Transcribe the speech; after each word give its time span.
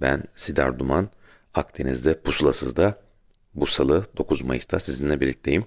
Ben 0.00 0.22
Sidar 0.36 0.78
Duman. 0.78 1.08
Akdeniz'de 1.54 2.20
Pusulasız'da 2.20 2.98
bu 3.54 3.66
salı 3.66 4.04
9 4.16 4.42
Mayıs'ta 4.42 4.80
sizinle 4.80 5.20
birlikteyim. 5.20 5.64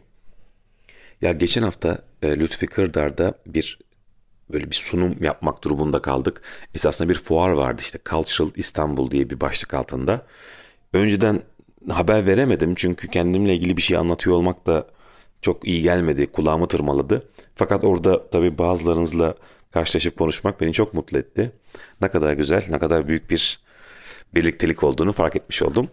Ya 1.21 1.31
geçen 1.31 1.63
hafta 1.63 1.99
e, 2.21 2.39
Lütfi 2.39 2.67
Kırdar'da 2.67 3.33
bir 3.45 3.79
böyle 4.49 4.71
bir 4.71 4.75
sunum 4.75 5.23
yapmak 5.23 5.63
durumunda 5.63 6.01
kaldık. 6.01 6.41
Esasında 6.75 7.09
bir 7.09 7.15
fuar 7.15 7.49
vardı 7.49 7.81
işte 7.81 7.99
Cultural 8.09 8.49
İstanbul 8.55 9.11
diye 9.11 9.29
bir 9.29 9.41
başlık 9.41 9.73
altında. 9.73 10.25
Önceden 10.93 11.41
haber 11.89 12.25
veremedim 12.25 12.75
çünkü 12.75 13.07
kendimle 13.07 13.55
ilgili 13.55 13.77
bir 13.77 13.81
şey 13.81 13.97
anlatıyor 13.97 14.35
olmak 14.35 14.65
da 14.65 14.87
çok 15.41 15.67
iyi 15.67 15.81
gelmedi, 15.81 16.27
kulağımı 16.27 16.67
tırmaladı. 16.67 17.29
Fakat 17.55 17.83
orada 17.83 18.29
tabii 18.29 18.57
bazılarınızla 18.57 19.35
karşılaşıp 19.71 20.17
konuşmak 20.17 20.61
beni 20.61 20.73
çok 20.73 20.93
mutlu 20.93 21.17
etti. 21.17 21.51
Ne 22.01 22.07
kadar 22.07 22.33
güzel, 22.33 22.65
ne 22.69 22.79
kadar 22.79 23.07
büyük 23.07 23.29
bir 23.29 23.59
birliktelik 24.35 24.83
olduğunu 24.83 25.13
fark 25.13 25.35
etmiş 25.35 25.61
oldum. 25.61 25.89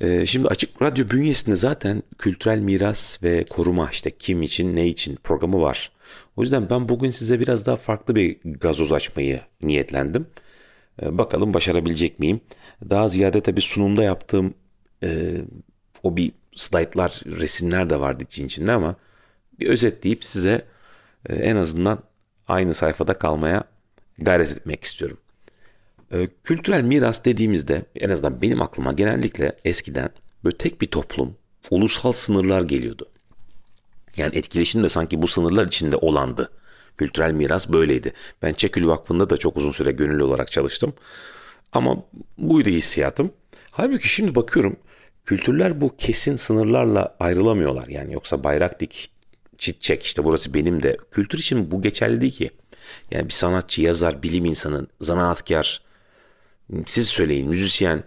Ee, 0.00 0.26
şimdi 0.26 0.48
Açık 0.48 0.82
Radyo 0.82 1.10
bünyesinde 1.10 1.56
zaten 1.56 2.02
kültürel 2.18 2.58
miras 2.58 3.22
ve 3.22 3.44
koruma 3.44 3.88
işte 3.92 4.10
kim 4.10 4.42
için 4.42 4.76
ne 4.76 4.86
için 4.88 5.16
programı 5.16 5.62
var. 5.62 5.92
O 6.36 6.42
yüzden 6.42 6.70
ben 6.70 6.88
bugün 6.88 7.10
size 7.10 7.40
biraz 7.40 7.66
daha 7.66 7.76
farklı 7.76 8.16
bir 8.16 8.36
gazoz 8.44 8.92
açmayı 8.92 9.40
niyetlendim. 9.62 10.26
Ee, 11.02 11.18
bakalım 11.18 11.54
başarabilecek 11.54 12.18
miyim? 12.18 12.40
Daha 12.90 13.08
ziyade 13.08 13.40
tabii 13.40 13.60
sunumda 13.60 14.02
yaptığım 14.02 14.54
e, 15.02 15.36
o 16.02 16.16
bir 16.16 16.32
slaytlar, 16.54 17.20
resimler 17.26 17.90
de 17.90 18.00
vardı 18.00 18.24
için 18.24 18.46
içinde 18.46 18.72
ama 18.72 18.96
bir 19.60 19.68
özetleyip 19.68 20.24
size 20.24 20.64
e, 21.28 21.34
en 21.34 21.56
azından 21.56 22.02
aynı 22.48 22.74
sayfada 22.74 23.18
kalmaya 23.18 23.64
gayret 24.18 24.50
etmek 24.50 24.84
istiyorum. 24.84 25.18
E, 26.12 26.28
kültürel 26.44 26.82
miras 26.82 27.24
dediğimizde 27.24 27.82
en 27.96 28.10
azından 28.10 28.42
benim 28.42 28.62
aklıma 28.62 28.92
genellikle 28.92 29.56
eskiden 29.64 30.10
böyle 30.44 30.56
tek 30.56 30.80
bir 30.80 30.86
toplum, 30.86 31.36
ulusal 31.70 32.12
sınırlar 32.12 32.62
geliyordu. 32.62 33.08
Yani 34.16 34.36
etkileşim 34.36 34.82
de 34.82 34.88
sanki 34.88 35.22
bu 35.22 35.26
sınırlar 35.26 35.66
içinde 35.66 35.96
olandı. 35.96 36.50
Kültürel 36.96 37.32
miras 37.32 37.68
böyleydi. 37.68 38.12
Ben 38.42 38.52
Çekül 38.52 38.86
Vakfı'nda 38.86 39.30
da 39.30 39.36
çok 39.36 39.56
uzun 39.56 39.70
süre 39.70 39.92
gönüllü 39.92 40.22
olarak 40.22 40.52
çalıştım. 40.52 40.92
Ama 41.72 42.04
buydu 42.38 42.68
hissiyatım. 42.68 43.32
Halbuki 43.70 44.08
şimdi 44.08 44.34
bakıyorum 44.34 44.76
kültürler 45.24 45.80
bu 45.80 45.96
kesin 45.96 46.36
sınırlarla 46.36 47.16
ayrılamıyorlar. 47.20 47.88
Yani 47.88 48.12
yoksa 48.14 48.44
bayrak 48.44 48.80
dik 48.80 49.10
çit 49.58 49.82
çek 49.82 50.02
işte 50.02 50.24
burası 50.24 50.54
benim 50.54 50.82
de. 50.82 50.96
Kültür 51.10 51.38
için 51.38 51.70
bu 51.70 51.82
geçerli 51.82 52.20
değil 52.20 52.32
ki. 52.32 52.50
Yani 53.10 53.24
bir 53.28 53.32
sanatçı, 53.32 53.82
yazar, 53.82 54.22
bilim 54.22 54.44
insanı, 54.44 54.86
zanaatkar, 55.00 55.82
siz 56.86 57.08
söyleyin 57.08 57.48
müzisyen 57.48 58.04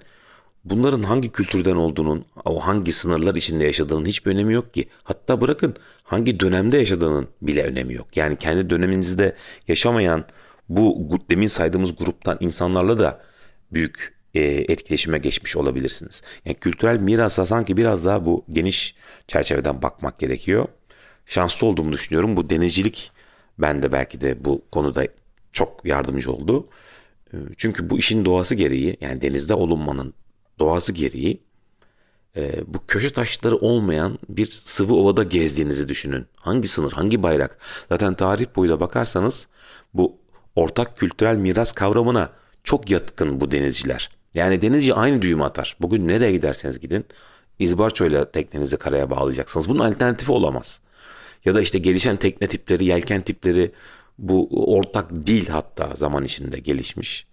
bunların 0.66 1.04
hangi 1.04 1.32
kültürden 1.32 1.76
olduğunun, 1.76 2.26
o 2.46 2.60
hangi 2.60 2.94
sınırlar 2.94 3.36
içinde 3.36 3.64
yaşadığının 3.64 4.06
hiçbir 4.06 4.32
önemi 4.32 4.54
yok 4.54 4.74
ki. 4.74 4.90
Hatta 5.04 5.42
bırakın 5.42 5.76
hangi 6.04 6.40
dönemde 6.40 6.78
yaşadığının 6.78 7.28
bile 7.42 7.64
önemi 7.64 7.94
yok. 7.94 8.18
Yani 8.18 8.38
kendi 8.38 8.70
döneminizde 8.70 9.36
yaşamayan 9.68 10.26
bu 10.70 11.20
demin 11.30 11.48
saydığımız 11.48 11.96
gruptan 11.96 12.38
insanlarla 12.40 13.00
da 13.00 13.22
büyük 13.72 14.22
e, 14.34 14.42
etkileşime 14.44 15.18
geçmiş 15.18 15.56
olabilirsiniz. 15.58 16.22
Yani 16.46 16.56
kültürel 16.60 17.00
mirasa 17.00 17.46
sanki 17.46 17.78
biraz 17.78 18.06
daha 18.06 18.26
bu 18.26 18.46
geniş 18.52 18.96
çerçeveden 19.28 19.82
bakmak 19.82 20.20
gerekiyor. 20.20 20.68
Şanslı 21.26 21.68
olduğumu 21.68 21.94
düşünüyorum. 21.94 22.38
Bu 22.38 22.50
denizcilik 22.50 23.12
ben 23.60 23.84
de 23.84 23.92
belki 23.92 24.22
de 24.22 24.46
bu 24.46 24.66
konuda 24.72 25.08
çok 25.54 25.86
yardımcı 25.86 26.32
oldu. 26.32 26.68
E, 27.34 27.38
çünkü 27.58 27.90
bu 27.90 28.00
işin 28.00 28.26
doğası 28.26 28.56
gereği 28.56 28.98
yani 29.02 29.22
denizde 29.22 29.54
olunmanın 29.54 30.14
doğası 30.60 30.94
gereği 30.94 31.44
e, 32.36 32.64
bu 32.68 32.86
köşe 32.88 33.14
taşları 33.14 33.58
olmayan 33.58 34.20
bir 34.30 34.46
sıvı 34.46 34.94
ovada 34.94 35.24
gezdiğinizi 35.24 35.88
düşünün. 35.88 36.26
Hangi 36.36 36.68
sınır, 36.68 36.92
hangi 36.92 37.24
bayrak? 37.24 37.58
Zaten 37.90 38.14
tarih 38.14 38.46
boyuyla 38.56 38.80
bakarsanız 38.80 39.48
bu 39.94 40.18
ortak 40.56 40.98
kültürel 40.98 41.36
miras 41.36 41.72
kavramına 41.72 42.30
çok 42.64 42.90
yatkın 42.90 43.42
bu 43.42 43.52
denizciler. 43.52 44.10
Yani 44.34 44.62
denizci 44.62 44.94
aynı 44.94 45.22
düğümü 45.22 45.44
atar. 45.44 45.78
Bugün 45.82 46.08
nereye 46.08 46.32
giderseniz 46.32 46.80
gidin 46.80 47.06
izbarçoyla 47.60 48.32
teknenizi 48.32 48.78
karaya 48.78 49.10
bağlayacaksınız. 49.10 49.70
Bunun 49.70 49.80
alternatifi 49.80 50.32
olamaz. 50.32 50.80
Ya 51.46 51.56
da 51.56 51.62
işte 51.62 51.80
gelişen 51.80 52.18
tekne 52.18 52.48
tipleri, 52.48 52.86
yelken 52.86 53.22
tipleri 53.22 53.72
bu 54.22 54.48
ortak 54.78 55.12
dil 55.12 55.48
hatta 55.48 55.96
zaman 55.96 56.24
içinde 56.24 56.60
gelişmiş. 56.60 57.28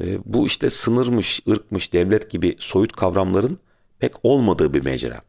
E, 0.00 0.18
bu 0.24 0.46
işte 0.46 0.70
sınırmış, 0.70 1.40
ırkmış, 1.48 1.92
devlet 1.92 2.30
gibi 2.30 2.56
soyut 2.58 2.92
kavramların 2.92 3.58
pek 3.98 4.12
olmadığı 4.22 4.74
bir 4.74 4.82
mecra. 4.82 5.20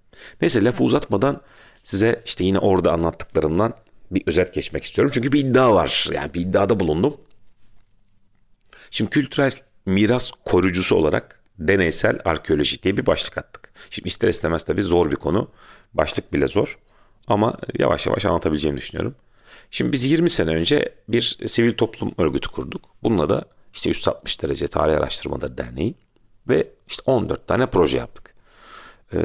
Neyse 0.41 0.63
lafı 0.63 0.83
uzatmadan 0.83 1.41
size 1.83 2.21
işte 2.25 2.43
yine 2.45 2.59
orada 2.59 2.91
anlattıklarımdan 2.91 3.73
bir 4.11 4.23
özet 4.25 4.53
geçmek 4.53 4.83
istiyorum. 4.83 5.11
Çünkü 5.13 5.31
bir 5.31 5.39
iddia 5.45 5.75
var. 5.75 6.09
Yani 6.13 6.33
bir 6.33 6.41
iddiada 6.41 6.79
bulundum. 6.79 7.17
Şimdi 8.91 9.11
kültürel 9.11 9.51
miras 9.85 10.31
koruyucusu 10.45 10.95
olarak 10.95 11.39
deneysel 11.59 12.19
arkeoloji 12.25 12.83
diye 12.83 12.97
bir 12.97 13.05
başlık 13.05 13.37
attık. 13.37 13.73
Şimdi 13.89 14.07
ister 14.07 14.27
istemez 14.27 14.63
tabii 14.63 14.83
zor 14.83 15.11
bir 15.11 15.15
konu. 15.15 15.51
Başlık 15.93 16.33
bile 16.33 16.47
zor. 16.47 16.79
Ama 17.27 17.57
yavaş 17.79 18.07
yavaş 18.07 18.25
anlatabileceğimi 18.25 18.77
düşünüyorum. 18.77 19.15
Şimdi 19.71 19.91
biz 19.91 20.05
20 20.05 20.29
sene 20.29 20.49
önce 20.49 20.95
bir 21.07 21.37
sivil 21.47 21.73
toplum 21.73 22.11
örgütü 22.17 22.49
kurduk. 22.49 22.81
Bununla 23.03 23.29
da 23.29 23.45
işte 23.73 23.89
360 23.89 24.43
derece 24.43 24.67
tarih 24.67 24.97
araştırmaları 24.97 25.57
derneği 25.57 25.95
ve 26.49 26.67
işte 26.87 27.03
14 27.05 27.47
tane 27.47 27.65
proje 27.65 27.97
yaptık. 27.97 28.33
Ee, 29.13 29.17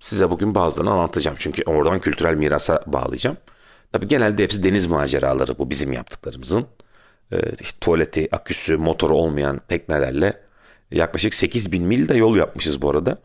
size 0.00 0.30
bugün 0.30 0.54
bazılarını 0.54 0.92
anlatacağım 0.92 1.36
çünkü 1.40 1.62
oradan 1.66 2.00
kültürel 2.00 2.34
mirasa 2.34 2.82
bağlayacağım. 2.86 3.36
Tabii 3.92 4.08
genelde 4.08 4.42
hepsi 4.42 4.62
deniz 4.64 4.86
maceraları 4.86 5.58
bu 5.58 5.70
bizim 5.70 5.92
yaptıklarımızın. 5.92 6.66
Ee, 7.32 7.36
işte 7.60 7.78
tuvaleti, 7.80 8.28
aküsü, 8.32 8.76
motoru 8.76 9.14
olmayan 9.16 9.60
teknelerle 9.68 10.40
yaklaşık 10.90 11.34
8 11.34 11.72
bin 11.72 11.84
mil 11.84 12.08
de 12.08 12.14
yol 12.14 12.36
yapmışız 12.36 12.82
bu 12.82 12.90
arada. 12.90 13.16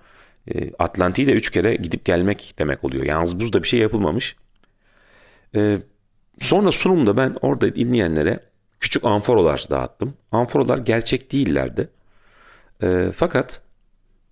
Ee, 0.56 0.72
Atlantik'i 0.80 1.28
de 1.28 1.34
3 1.34 1.52
kere 1.52 1.76
gidip 1.76 2.06
gelmek 2.06 2.54
demek 2.60 2.84
oluyor. 2.84 3.04
Yalnız 3.06 3.40
buzda 3.40 3.64
bir 3.64 3.68
şey 3.68 3.80
yapılmamış. 3.80 4.36
Ee, 5.56 5.78
sonra 6.39 6.72
sunumda 6.72 7.17
ben 7.17 7.35
orada 7.41 7.75
dinleyenlere 7.75 8.39
küçük 8.79 9.05
amforolar 9.05 9.66
dağıttım. 9.69 10.13
Amforolar 10.31 10.77
gerçek 10.77 11.31
değillerdi. 11.31 11.89
fakat 13.16 13.61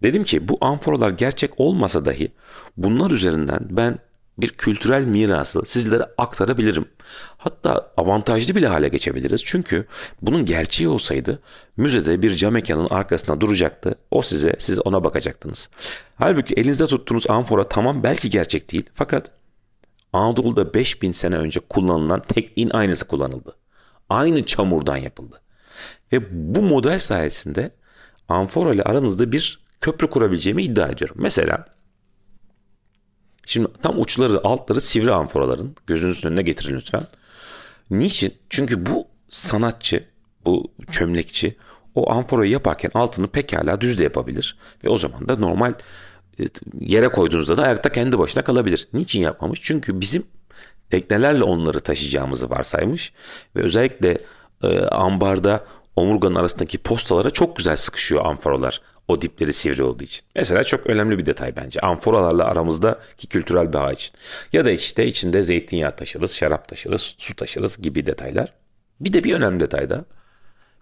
dedim 0.04 0.24
ki 0.24 0.50
bu 0.50 0.58
amforolar 0.62 1.12
gerçek 1.12 1.60
olmasa 1.60 2.06
dahi 2.06 2.32
bunlar 2.78 3.12
üzerinden 3.12 3.60
ben 3.70 4.00
bir 4.38 4.50
kültürel 4.50 5.04
mirası 5.04 5.62
sizlere 5.66 6.04
aktarabilirim. 6.18 6.86
Hatta 7.38 7.92
avantajlı 7.98 8.56
bile 8.56 8.68
hale 8.68 8.88
geçebiliriz. 8.88 9.46
Çünkü 9.46 9.86
bunun 10.22 10.46
gerçeği 10.46 10.88
olsaydı 10.90 11.40
müzede 11.78 12.22
bir 12.22 12.36
cam 12.36 12.54
mekanın 12.54 12.88
arkasında 12.90 13.42
duracaktı. 13.42 13.96
O 14.12 14.22
size, 14.22 14.56
siz 14.60 14.80
ona 14.80 15.04
bakacaktınız. 15.04 15.70
Halbuki 16.16 16.54
elinizde 16.54 16.88
tuttuğunuz 16.88 17.30
amfora 17.30 17.64
tamam 17.64 18.04
belki 18.04 18.30
gerçek 18.30 18.72
değil. 18.72 18.86
Fakat 18.94 19.32
Anadolu'da 20.18 20.74
5000 20.74 21.12
sene 21.12 21.36
önce 21.36 21.60
kullanılan 21.60 22.22
tekniğin 22.22 22.70
aynısı 22.70 23.08
kullanıldı. 23.08 23.56
Aynı 24.10 24.46
çamurdan 24.46 24.98
yapıldı. 24.98 25.42
Ve 26.12 26.28
bu 26.56 26.62
model 26.62 27.00
sayesinde 27.00 27.72
amfora 28.30 28.74
ile 28.74 28.84
aranızda 28.84 29.32
bir 29.32 29.60
köprü 29.82 30.10
kurabileceğimi 30.10 30.64
iddia 30.64 30.88
ediyorum. 30.88 31.16
Mesela 31.20 31.66
Şimdi 33.50 33.68
tam 33.82 34.02
uçları 34.02 34.42
altları 34.44 34.82
sivri 34.82 35.12
amforaların 35.12 35.76
gözünüzün 35.88 36.28
önüne 36.28 36.42
getirin 36.42 36.76
lütfen. 36.76 37.08
Niçin? 37.90 38.34
Çünkü 38.50 38.86
bu 38.86 39.08
sanatçı, 39.30 40.06
bu 40.46 40.72
çömlekçi 40.92 41.58
o 41.96 42.12
amforayı 42.12 42.52
yaparken 42.52 42.92
altını 42.94 43.28
pekala 43.28 43.82
düz 43.82 43.98
de 43.98 44.04
yapabilir. 44.04 44.58
Ve 44.84 44.90
o 44.90 44.98
zaman 44.98 45.28
da 45.28 45.36
normal 45.36 45.74
yere 46.80 47.08
koyduğunuzda 47.08 47.58
da 47.58 47.64
ayakta 47.64 47.92
kendi 47.92 48.20
başına 48.20 48.44
kalabilir. 48.44 48.88
Niçin 48.94 49.22
yapmamış? 49.22 49.60
Çünkü 49.64 50.02
bizim 50.02 50.24
teknelerle 50.90 51.44
onları 51.44 51.80
taşıyacağımızı 51.80 52.50
varsaymış. 52.50 53.14
Ve 53.56 53.62
özellikle 53.62 54.18
e, 54.64 54.80
ambarda 54.80 55.66
omurganın 55.96 56.36
arasındaki 56.36 56.78
postalara 56.78 57.30
çok 57.30 57.56
güzel 57.56 57.78
sıkışıyor 57.78 58.26
amforalar. 58.26 58.82
O 59.08 59.22
dipleri 59.22 59.54
sivri 59.54 59.84
olduğu 59.84 60.04
için. 60.04 60.24
Mesela 60.36 60.64
çok 60.64 60.88
önemli 60.88 61.18
bir 61.18 61.26
detay 61.26 61.56
bence. 61.56 61.80
Amforalarla 61.80 62.46
aramızdaki 62.46 63.28
kültürel 63.28 63.74
bağ 63.74 63.92
için. 63.92 64.12
Ya 64.54 64.66
da 64.66 64.72
işte 64.72 65.08
içinde 65.08 65.44
zeytinyağı 65.44 65.96
taşırız, 65.96 66.32
şarap 66.32 66.68
taşırız, 66.68 67.16
su 67.18 67.36
taşırız 67.36 67.82
gibi 67.82 68.08
detaylar. 68.08 68.54
Bir 69.00 69.14
de 69.14 69.24
bir 69.24 69.34
önemli 69.34 69.60
detay 69.60 69.90
da 69.90 70.06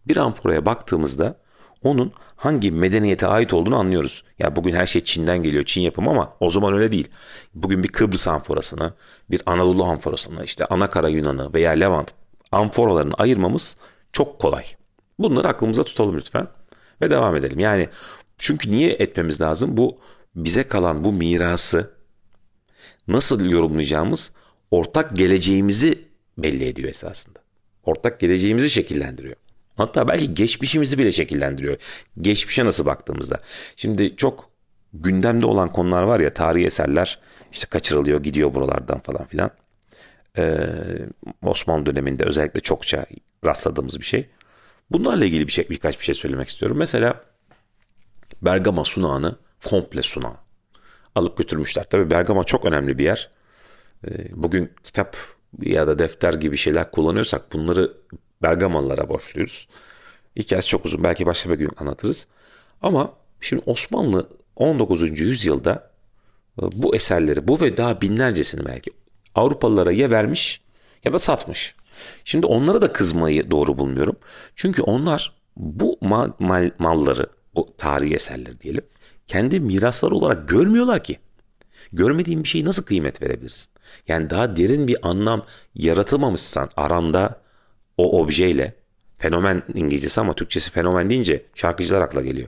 bir 0.08 0.18
amforaya 0.18 0.66
baktığımızda 0.66 1.38
onun 1.86 2.12
hangi 2.36 2.72
medeniyete 2.72 3.28
ait 3.28 3.54
olduğunu 3.54 3.76
anlıyoruz. 3.76 4.24
Ya 4.40 4.56
bugün 4.56 4.74
her 4.74 4.86
şey 4.86 5.04
Çin'den 5.04 5.44
geliyor, 5.44 5.66
Çin 5.66 5.82
yapımı 5.82 6.10
ama 6.10 6.34
o 6.40 6.50
zaman 6.50 6.74
öyle 6.74 6.92
değil. 6.92 7.08
Bugün 7.54 7.84
bir 7.84 7.88
Kıbrıs 7.88 8.28
amforasını, 8.28 8.94
bir 9.32 9.42
Anadolu 9.46 9.84
amforasını, 9.84 10.44
işte 10.44 10.66
Anakara 10.66 11.10
Yunan'ı 11.10 11.54
veya 11.54 11.72
Levant 11.72 12.14
amforalarını 12.52 13.14
ayırmamız 13.14 13.78
çok 14.14 14.40
kolay. 14.40 14.66
Bunları 15.20 15.48
aklımıza 15.48 15.84
tutalım 15.84 16.18
lütfen 16.18 16.48
ve 17.02 17.10
devam 17.10 17.36
edelim. 17.36 17.60
Yani 17.60 17.90
çünkü 18.38 18.72
niye 18.72 18.92
etmemiz 18.92 19.42
lazım? 19.42 19.78
Bu 19.78 20.00
bize 20.36 20.64
kalan 20.64 21.04
bu 21.04 21.14
mirası 21.14 21.92
nasıl 23.08 23.46
yorumlayacağımız 23.46 24.32
ortak 24.72 25.16
geleceğimizi 25.16 26.08
belli 26.38 26.66
ediyor 26.66 26.90
esasında. 26.90 27.40
Ortak 27.84 28.20
geleceğimizi 28.20 28.70
şekillendiriyor. 28.70 29.36
Hatta 29.78 30.08
belki 30.08 30.34
geçmişimizi 30.34 30.98
bile 30.98 31.12
şekillendiriyor. 31.12 31.78
Geçmişe 32.22 32.66
nasıl 32.66 32.86
baktığımızda. 32.86 33.40
Şimdi 33.76 34.16
çok 34.16 34.50
gündemde 34.94 35.46
olan 35.46 35.72
konular 35.72 36.04
var 36.04 36.20
ya 36.20 36.34
tarihi 36.34 36.66
eserler 36.66 37.20
işte 37.52 37.68
kaçırılıyor 37.68 38.24
gidiyor 38.24 38.54
buralardan 38.54 39.00
falan 39.00 39.26
filan. 39.26 39.52
Ee, 40.38 40.70
Osmanlı 41.44 41.86
döneminde 41.86 42.24
özellikle 42.24 42.60
çokça 42.60 43.06
rastladığımız 43.46 44.00
bir 44.00 44.06
şey. 44.06 44.30
Bunlarla 44.92 45.26
ilgili 45.26 45.48
bir 45.48 45.52
şey 45.52 45.70
birkaç 45.70 46.00
bir 46.00 46.04
şey 46.04 46.16
söylemek 46.16 46.50
istiyorum. 46.50 46.78
Mesela 46.78 47.22
Bergama 48.42 48.84
sunağını 48.84 49.36
komple 49.66 50.02
sunağı 50.02 50.36
alıp 51.16 51.38
götürmüşler. 51.38 51.84
Tabii 51.90 52.12
Bergama 52.12 52.44
çok 52.44 52.66
önemli 52.66 52.98
bir 52.98 53.04
yer. 53.04 53.30
Ee, 54.08 54.12
bugün 54.32 54.72
kitap 54.84 55.18
ya 55.62 55.88
da 55.88 56.00
defter 56.00 56.34
gibi 56.34 56.58
şeyler 56.58 56.92
kullanıyorsak 56.92 57.54
bunları 57.54 57.98
Bergamalılara 58.42 59.10
borçluyuz. 59.10 59.68
Hikayesi 60.36 60.68
çok 60.68 60.86
uzun. 60.86 61.04
Belki 61.04 61.26
başka 61.26 61.50
bir 61.50 61.56
gün 61.56 61.72
anlatırız. 61.78 62.28
Ama 62.82 63.14
şimdi 63.42 63.64
Osmanlı 63.66 64.30
19. 64.56 65.20
yüzyılda 65.20 65.92
e, 66.62 66.64
bu 66.74 66.96
eserleri, 66.96 67.48
bu 67.48 67.62
ve 67.62 67.78
daha 67.78 68.02
binlercesini 68.02 68.66
belki 68.66 68.92
Avrupalılara 69.36 69.92
ya 69.92 70.10
vermiş 70.10 70.62
ya 71.04 71.14
da 71.14 71.20
satmış. 71.20 71.76
Şimdi 72.24 72.46
onlara 72.46 72.82
da 72.82 72.94
kızmayı 72.94 73.52
doğru 73.52 73.78
bulmuyorum. 73.78 74.16
Çünkü 74.56 74.82
onlar 74.82 75.34
bu 75.58 75.98
mal, 76.02 76.32
mal, 76.40 76.72
malları, 76.80 77.28
o 77.56 77.68
tarihi 77.78 78.14
eserleri 78.14 78.62
diyelim, 78.62 78.86
kendi 79.28 79.60
mirasları 79.60 80.16
olarak 80.16 80.50
görmüyorlar 80.50 81.04
ki. 81.04 81.20
Görmediğin 81.94 82.44
bir 82.44 82.48
şeyi 82.48 82.66
nasıl 82.66 82.84
kıymet 82.84 83.22
verebilirsin? 83.22 83.72
Yani 84.08 84.30
daha 84.30 84.56
derin 84.56 84.88
bir 84.88 85.08
anlam 85.08 85.46
yaratılmamışsan 85.76 86.70
aranda 86.76 87.42
o 87.98 88.22
objeyle 88.22 88.76
fenomen 89.18 89.64
İngilizcesi 89.74 90.22
ama 90.22 90.34
Türkçesi 90.34 90.72
fenomen 90.72 91.10
deyince 91.10 91.46
şarkıcılar 91.56 92.02
akla 92.02 92.22
geliyor. 92.22 92.48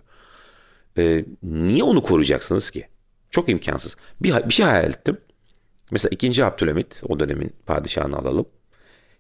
Ee, 0.97 1.25
niye 1.44 1.83
onu 1.83 2.01
koruyacaksınız 2.01 2.71
ki? 2.71 2.88
Çok 3.31 3.49
imkansız. 3.49 3.95
Bir, 4.21 4.49
bir 4.49 4.53
şey 4.53 4.65
hayal 4.65 4.89
ettim. 4.89 5.17
Mesela 5.91 6.09
2. 6.13 6.45
Abdülhamit 6.45 7.01
o 7.09 7.19
dönemin 7.19 7.53
padişahını 7.65 8.17
alalım. 8.17 8.45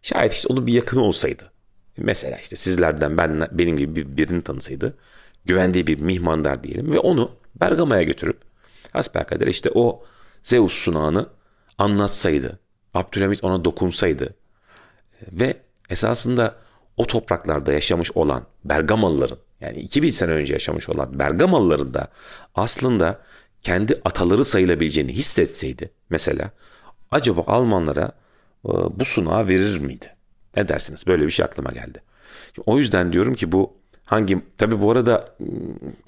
Şayet 0.01 0.33
işte 0.33 0.47
onun 0.47 0.67
bir 0.67 0.73
yakını 0.73 1.01
olsaydı. 1.01 1.51
Mesela 1.97 2.37
işte 2.37 2.55
sizlerden 2.55 3.17
ben 3.17 3.47
benim 3.51 3.77
gibi 3.77 3.95
bir, 3.95 4.17
birini 4.17 4.41
tanısaydı. 4.41 4.97
Güvendiği 5.45 5.87
bir 5.87 5.99
mihmandar 5.99 6.63
diyelim 6.63 6.91
ve 6.91 6.99
onu 6.99 7.31
Bergama'ya 7.61 8.03
götürüp 8.03 8.41
hasbelkader 8.91 9.47
işte 9.47 9.69
o 9.75 10.03
Zeus 10.43 10.73
sunağını 10.73 11.29
anlatsaydı. 11.77 12.59
Abdülhamit 12.93 13.43
ona 13.43 13.65
dokunsaydı 13.65 14.35
ve 15.31 15.57
esasında 15.89 16.55
o 16.97 17.05
topraklarda 17.07 17.73
yaşamış 17.73 18.11
olan 18.11 18.43
Bergamalıların 18.65 19.37
yani 19.61 19.77
2000 19.77 20.11
sene 20.11 20.31
önce 20.31 20.53
yaşamış 20.53 20.89
olan 20.89 21.19
Bergamalıların 21.19 21.93
da 21.93 22.07
aslında 22.55 23.19
kendi 23.61 24.01
ataları 24.05 24.45
sayılabileceğini 24.45 25.13
hissetseydi 25.13 25.91
mesela 26.09 26.51
acaba 27.11 27.43
Almanlara 27.47 28.11
e, 28.65 28.69
bu 28.69 29.05
sunağı 29.05 29.47
verir 29.47 29.79
miydi? 29.79 30.15
Ne 30.55 30.67
dersiniz? 30.67 31.07
Böyle 31.07 31.25
bir 31.25 31.31
şey 31.31 31.45
aklıma 31.45 31.69
geldi. 31.69 32.01
O 32.65 32.77
yüzden 32.77 33.13
diyorum 33.13 33.33
ki 33.33 33.51
bu 33.51 33.73
hangi 34.05 34.41
tabi 34.57 34.81
bu 34.81 34.91
arada 34.91 35.25
ıı, 35.41 35.47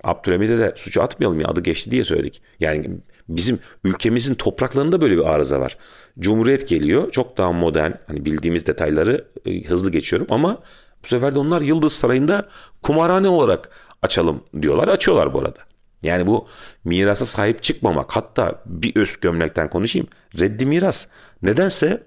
Abdülhamid'e 0.03 0.59
de 0.59 0.73
suçu 0.75 1.01
atmayalım 1.01 1.39
ya 1.39 1.47
adı 1.47 1.61
geçti 1.61 1.91
diye 1.91 2.03
söyledik. 2.03 2.41
Yani 2.59 2.97
bizim 3.29 3.59
ülkemizin 3.83 4.35
topraklarında 4.35 5.01
böyle 5.01 5.17
bir 5.17 5.25
arıza 5.25 5.59
var. 5.59 5.77
Cumhuriyet 6.19 6.67
geliyor 6.67 7.11
çok 7.11 7.37
daha 7.37 7.51
modern 7.51 7.91
hani 8.07 8.25
bildiğimiz 8.25 8.67
detayları 8.67 9.27
ıı, 9.47 9.53
hızlı 9.67 9.91
geçiyorum 9.91 10.27
ama 10.29 10.61
bu 11.03 11.07
sefer 11.07 11.35
de 11.35 11.39
onlar 11.39 11.61
Yıldız 11.61 11.93
Sarayı'nda 11.93 12.49
kumarhane 12.83 13.27
olarak 13.27 13.69
açalım 14.01 14.43
diyorlar. 14.61 14.87
Açıyorlar 14.87 15.33
bu 15.33 15.39
arada. 15.39 15.59
Yani 16.03 16.27
bu 16.27 16.47
mirasa 16.83 17.25
sahip 17.25 17.63
çıkmamak 17.63 18.11
hatta 18.11 18.63
bir 18.65 18.95
öz 18.95 19.19
gömlekten 19.19 19.69
konuşayım. 19.69 20.07
Reddi 20.39 20.65
miras. 20.65 21.07
Nedense 21.41 22.03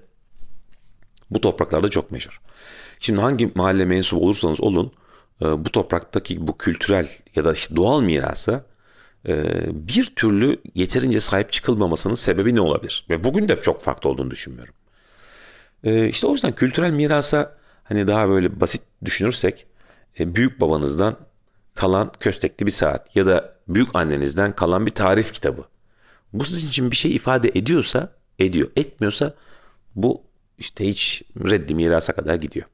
bu 1.30 1.40
topraklarda 1.40 1.90
çok 1.90 2.10
meşhur. 2.10 2.40
Şimdi 3.00 3.20
hangi 3.20 3.52
mahalle 3.54 3.84
mensubu 3.84 4.24
olursanız 4.24 4.60
olun 4.60 4.92
e, 5.42 5.64
bu 5.64 5.72
topraktaki 5.72 6.46
bu 6.46 6.58
kültürel 6.58 7.08
ya 7.36 7.44
da 7.44 7.54
doğal 7.76 8.02
mirasa 8.02 8.52
e, 8.52 8.71
bir 9.72 10.12
türlü 10.16 10.56
yeterince 10.74 11.20
sahip 11.20 11.52
çıkılmamasının 11.52 12.14
sebebi 12.14 12.54
ne 12.54 12.60
olabilir? 12.60 13.06
Ve 13.10 13.24
bugün 13.24 13.48
de 13.48 13.60
çok 13.60 13.82
farklı 13.82 14.10
olduğunu 14.10 14.30
düşünmüyorum. 14.30 14.74
E, 15.84 16.08
işte 16.08 16.26
o 16.26 16.32
yüzden 16.32 16.52
kültürel 16.52 16.90
mirasa 16.90 17.56
hani 17.84 18.06
daha 18.06 18.28
böyle 18.28 18.60
basit 18.60 18.82
düşünürsek 19.04 19.66
büyük 20.18 20.60
babanızdan 20.60 21.16
kalan 21.74 22.12
köstekli 22.20 22.66
bir 22.66 22.70
saat 22.70 23.16
ya 23.16 23.26
da 23.26 23.56
büyük 23.68 23.88
annenizden 23.94 24.54
kalan 24.54 24.86
bir 24.86 24.90
tarif 24.90 25.32
kitabı. 25.32 25.64
Bu 26.32 26.44
sizin 26.44 26.68
için 26.68 26.90
bir 26.90 26.96
şey 26.96 27.14
ifade 27.14 27.48
ediyorsa 27.48 28.12
ediyor. 28.38 28.70
Etmiyorsa 28.76 29.34
bu 29.94 30.22
işte 30.58 30.88
hiç 30.88 31.22
reddi 31.44 31.74
mirasa 31.74 32.12
kadar 32.12 32.34
gidiyor. 32.34 32.66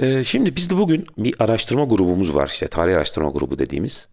Ee, 0.00 0.24
şimdi 0.24 0.56
bizde 0.56 0.76
bugün 0.76 1.06
bir 1.18 1.34
araştırma 1.38 1.84
grubumuz 1.84 2.34
var 2.34 2.46
işte 2.46 2.68
tarih 2.68 2.96
araştırma 2.96 3.30
grubu 3.30 3.58
dediğimiz. 3.58 4.08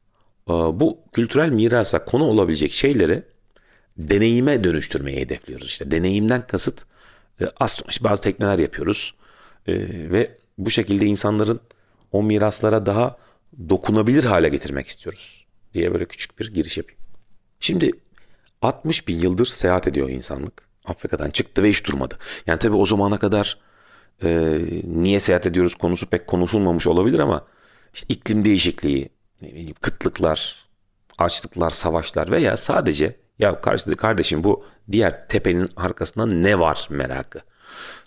Ee, 0.49 0.53
bu 0.53 0.99
kültürel 1.13 1.49
mirasa 1.49 2.05
konu 2.05 2.23
olabilecek 2.23 2.73
şeyleri 2.73 3.23
deneyime 3.97 4.63
dönüştürmeyi 4.63 5.19
hedefliyoruz. 5.19 5.67
İşte 5.67 5.91
deneyimden 5.91 6.47
kasıt 6.47 6.85
e, 7.41 7.45
bazı 8.01 8.21
tekneler 8.21 8.59
yapıyoruz. 8.59 9.15
E, 9.67 9.73
ve 10.11 10.37
bu 10.57 10.69
şekilde 10.69 11.05
insanların 11.05 11.59
o 12.11 12.23
miraslara 12.23 12.85
daha 12.85 13.17
dokunabilir 13.69 14.23
hale 14.23 14.49
getirmek 14.49 14.87
istiyoruz 14.87 15.45
diye 15.73 15.93
böyle 15.93 16.05
küçük 16.05 16.39
bir 16.39 16.53
giriş 16.53 16.77
yapayım. 16.77 17.01
Şimdi 17.59 17.91
60 18.61 19.07
bin 19.07 19.19
yıldır 19.19 19.45
seyahat 19.45 19.87
ediyor 19.87 20.09
insanlık. 20.09 20.65
Afrika'dan 20.85 21.29
çıktı 21.29 21.63
ve 21.63 21.69
hiç 21.69 21.85
durmadı. 21.85 22.17
Yani 22.47 22.59
tabii 22.59 22.75
o 22.75 22.85
zamana 22.85 23.17
kadar 23.17 23.59
e, 24.23 24.59
niye 24.83 25.19
seyahat 25.19 25.45
ediyoruz 25.45 25.75
konusu 25.75 26.05
pek 26.05 26.27
konuşulmamış 26.27 26.87
olabilir 26.87 27.19
ama 27.19 27.45
işte 27.93 28.13
iklim 28.13 28.45
değişikliği, 28.45 29.09
ne 29.41 29.47
bileyim, 29.47 29.75
kıtlıklar, 29.81 30.65
açlıklar, 31.17 31.69
savaşlar 31.69 32.31
veya 32.31 32.57
sadece 32.57 33.15
ya 33.39 33.61
kardeşim 33.97 34.43
bu 34.43 34.65
diğer 34.91 35.27
tepenin 35.27 35.69
arkasında 35.75 36.25
ne 36.25 36.59
var 36.59 36.87
merakı. 36.89 37.41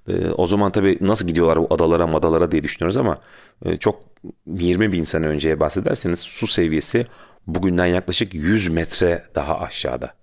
E, 0.09 0.31
o 0.31 0.47
zaman 0.47 0.73
tabii 0.73 0.99
nasıl 1.01 1.27
gidiyorlar 1.27 1.59
bu 1.59 1.75
adalara 1.75 2.07
madalara 2.07 2.51
diye 2.51 2.63
düşünüyoruz 2.63 2.97
ama 2.97 3.21
e, 3.65 3.77
çok 3.77 4.05
20 4.47 4.93
bin 4.93 5.05
sene 5.05 5.27
önceye 5.27 5.61
bahsederseniz 5.61 6.19
su 6.19 6.47
seviyesi 6.47 7.07
bugünden 7.47 7.87
yaklaşık 7.87 8.35
100 8.35 8.69
metre 8.69 9.23
daha 9.35 9.59
aşağıda. 9.59 10.15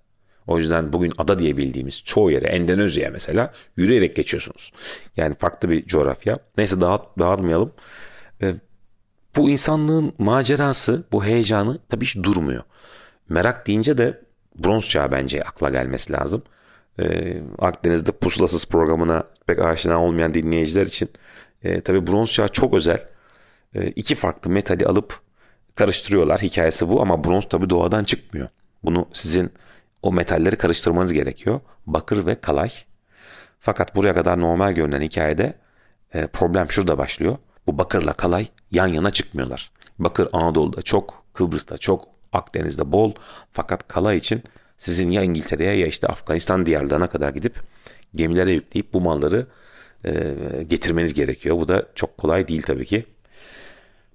O 0.46 0.58
yüzden 0.58 0.92
bugün 0.92 1.12
ada 1.18 1.38
diye 1.38 1.56
bildiğimiz 1.56 2.02
çoğu 2.04 2.30
yere 2.30 2.46
Endonezya 2.46 3.10
mesela 3.10 3.52
yürüyerek 3.76 4.16
geçiyorsunuz. 4.16 4.72
Yani 5.16 5.34
farklı 5.34 5.70
bir 5.70 5.86
coğrafya. 5.86 6.36
Neyse 6.58 6.80
dağıt, 6.80 7.02
dağıtmayalım. 7.18 7.72
Ee, 8.42 8.54
bu 9.36 9.50
insanlığın 9.50 10.14
macerası, 10.18 11.04
bu 11.12 11.24
heyecanı 11.24 11.78
tabii 11.88 12.04
hiç 12.04 12.16
durmuyor. 12.16 12.62
Merak 13.28 13.66
deyince 13.66 13.98
de 13.98 14.20
bronz 14.58 14.88
çağı 14.88 15.12
bence 15.12 15.42
akla 15.42 15.70
gelmesi 15.70 16.12
lazım. 16.12 16.42
Ee, 17.00 17.42
Akdeniz'de 17.58 18.12
pusulasız 18.12 18.66
programına 18.66 19.24
pek 19.46 19.58
aşina 19.58 20.02
olmayan 20.02 20.34
dinleyiciler 20.34 20.86
için 20.86 21.08
e, 21.64 21.80
tabii 21.80 22.06
bronz 22.06 22.32
çağı 22.32 22.48
çok 22.48 22.74
özel. 22.74 22.98
E, 23.74 23.86
iki 23.86 24.14
farklı 24.14 24.50
metali 24.50 24.86
alıp 24.86 25.20
karıştırıyorlar. 25.74 26.40
Hikayesi 26.42 26.88
bu 26.88 27.02
ama 27.02 27.24
bronz 27.24 27.48
tabii 27.48 27.70
doğadan 27.70 28.04
çıkmıyor. 28.04 28.48
Bunu 28.82 29.08
sizin 29.12 29.52
o 30.02 30.12
metalleri 30.12 30.56
karıştırmanız 30.56 31.12
gerekiyor. 31.12 31.60
Bakır 31.86 32.26
ve 32.26 32.40
kalay. 32.40 32.70
Fakat 33.60 33.96
buraya 33.96 34.14
kadar 34.14 34.40
normal 34.40 34.72
görünen 34.72 35.00
hikayede 35.00 35.54
e, 36.14 36.26
problem 36.26 36.70
şurada 36.70 36.98
başlıyor. 36.98 37.38
Bu 37.66 37.78
bakırla 37.78 38.12
kalay 38.12 38.48
yan 38.70 38.86
yana 38.86 39.10
çıkmıyorlar. 39.10 39.70
Bakır 39.98 40.28
Anadolu'da 40.32 40.82
çok 40.82 41.24
Kıbrıs'ta 41.32 41.78
çok, 41.78 42.04
Akdeniz'de 42.32 42.92
bol. 42.92 43.12
Fakat 43.52 43.88
kala 43.88 44.14
için 44.14 44.42
sizin 44.78 45.10
ya 45.10 45.22
İngiltere'ye 45.22 45.76
ya 45.76 45.86
işte 45.86 46.06
Afganistan 46.06 46.66
diyarlarına 46.66 47.06
kadar 47.06 47.30
gidip 47.30 47.60
gemilere 48.14 48.52
yükleyip 48.52 48.92
bu 48.92 49.00
malları 49.00 49.46
e, 50.04 50.34
getirmeniz 50.68 51.14
gerekiyor. 51.14 51.56
Bu 51.56 51.68
da 51.68 51.86
çok 51.94 52.18
kolay 52.18 52.48
değil 52.48 52.62
tabii 52.62 52.86
ki. 52.86 53.06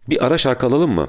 Bir 0.10 0.25
ara 0.25 0.38
şarkı 0.38 0.65
alalım 0.65 0.91
mı? 0.91 1.08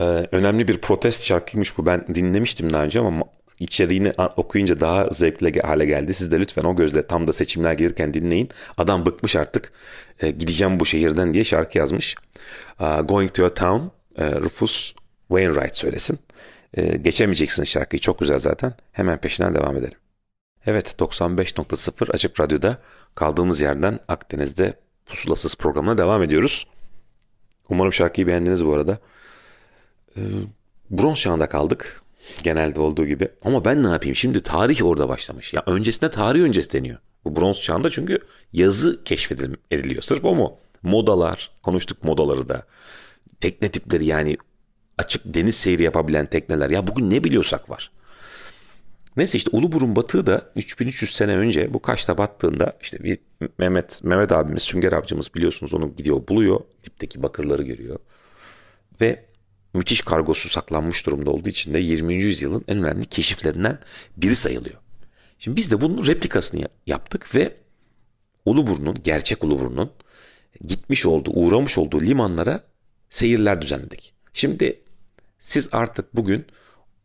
Ee, 0.00 0.26
önemli 0.32 0.68
bir 0.68 0.78
protest 0.78 1.24
şarkıymış 1.24 1.78
bu. 1.78 1.86
Ben 1.86 2.06
dinlemiştim 2.14 2.72
daha 2.72 2.84
önce 2.84 3.00
ama 3.00 3.24
içeriğini 3.60 4.12
okuyunca 4.36 4.80
daha 4.80 5.06
zevkli 5.06 5.60
hale 5.60 5.86
geldi. 5.86 6.14
Siz 6.14 6.30
de 6.30 6.40
lütfen 6.40 6.64
o 6.64 6.76
gözle 6.76 7.06
tam 7.06 7.28
da 7.28 7.32
seçimler 7.32 7.72
gelirken 7.72 8.14
dinleyin. 8.14 8.48
Adam 8.76 9.06
bıkmış 9.06 9.36
artık. 9.36 9.72
E, 10.20 10.30
gideceğim 10.30 10.80
bu 10.80 10.86
şehirden 10.86 11.34
diye 11.34 11.44
şarkı 11.44 11.78
yazmış. 11.78 12.14
Uh, 12.80 13.08
Going 13.08 13.34
to 13.34 13.44
a 13.44 13.54
Town 13.54 13.86
e, 14.16 14.34
Rufus 14.34 14.94
Wainwright 15.28 15.76
söylesin. 15.76 16.18
E, 16.74 16.96
geçemeyeceksin 16.96 17.64
şarkıyı 17.64 18.00
çok 18.00 18.18
güzel 18.18 18.38
zaten. 18.38 18.74
Hemen 18.92 19.20
peşinden 19.20 19.54
devam 19.54 19.76
edelim. 19.76 19.98
Evet 20.66 20.94
95.0 20.98 22.12
Açık 22.12 22.40
Radyo'da 22.40 22.78
kaldığımız 23.14 23.60
yerden 23.60 24.00
Akdeniz'de 24.08 24.74
Pusulasız 25.06 25.54
programına 25.54 25.98
devam 25.98 26.22
ediyoruz. 26.22 26.66
Umarım 27.68 27.92
şarkıyı 27.92 28.26
beğendiniz 28.26 28.66
bu 28.66 28.74
arada. 28.74 28.98
Ee, 30.16 30.20
bronz 30.90 31.20
çağında 31.20 31.48
kaldık. 31.48 32.02
Genelde 32.42 32.80
olduğu 32.80 33.06
gibi. 33.06 33.28
Ama 33.44 33.64
ben 33.64 33.82
ne 33.82 33.88
yapayım? 33.88 34.16
Şimdi 34.16 34.42
tarih 34.42 34.84
orada 34.84 35.08
başlamış. 35.08 35.54
Ya 35.54 35.62
öncesinde 35.66 36.10
tarih 36.10 36.40
öncesi 36.40 36.72
deniyor. 36.72 36.98
Bu 37.24 37.36
bronz 37.36 37.60
çağında 37.62 37.90
çünkü 37.90 38.18
yazı 38.52 39.04
keşfediliyor. 39.04 40.02
Sırf 40.02 40.24
o 40.24 40.34
mu? 40.34 40.58
Modalar. 40.82 41.50
Konuştuk 41.62 42.04
modaları 42.04 42.48
da. 42.48 42.66
Tekne 43.40 43.68
tipleri 43.68 44.04
yani 44.04 44.36
açık 44.98 45.22
deniz 45.24 45.54
seyri 45.54 45.82
yapabilen 45.82 46.26
tekneler. 46.26 46.70
Ya 46.70 46.86
bugün 46.86 47.10
ne 47.10 47.24
biliyorsak 47.24 47.70
var. 47.70 47.90
Neyse 49.16 49.38
işte 49.38 49.50
Uluburun 49.52 49.96
batığı 49.96 50.26
da 50.26 50.52
3300 50.56 51.14
sene 51.14 51.36
önce 51.36 51.74
bu 51.74 51.82
Kaş'ta 51.82 52.18
battığında 52.18 52.72
işte 52.82 53.04
bir 53.04 53.18
Mehmet 53.58 54.04
Mehmet 54.04 54.32
abimiz 54.32 54.62
sünger 54.62 54.92
avcımız 54.92 55.34
biliyorsunuz 55.34 55.74
onu 55.74 55.96
gidiyor 55.96 56.28
buluyor. 56.28 56.60
Dipteki 56.84 57.22
bakırları 57.22 57.62
görüyor. 57.62 57.98
Ve 59.00 59.24
müthiş 59.74 60.00
kargosu 60.00 60.48
saklanmış 60.48 61.06
durumda 61.06 61.30
olduğu 61.30 61.48
için 61.48 61.74
de 61.74 61.78
20. 61.78 62.14
yüzyılın 62.14 62.64
en 62.68 62.78
önemli 62.78 63.06
keşiflerinden 63.06 63.78
biri 64.16 64.36
sayılıyor. 64.36 64.76
Şimdi 65.38 65.56
biz 65.56 65.70
de 65.70 65.80
bunun 65.80 66.06
replikasını 66.06 66.68
yaptık 66.86 67.34
ve 67.34 67.56
Uluburnu'nun, 68.44 68.96
gerçek 69.04 69.44
Uluburnu'nun 69.44 69.90
gitmiş 70.66 71.06
olduğu, 71.06 71.30
uğramış 71.30 71.78
olduğu 71.78 72.00
limanlara 72.00 72.64
seyirler 73.10 73.62
düzenledik. 73.62 74.14
Şimdi 74.32 74.80
siz 75.38 75.68
artık 75.72 76.16
bugün 76.16 76.46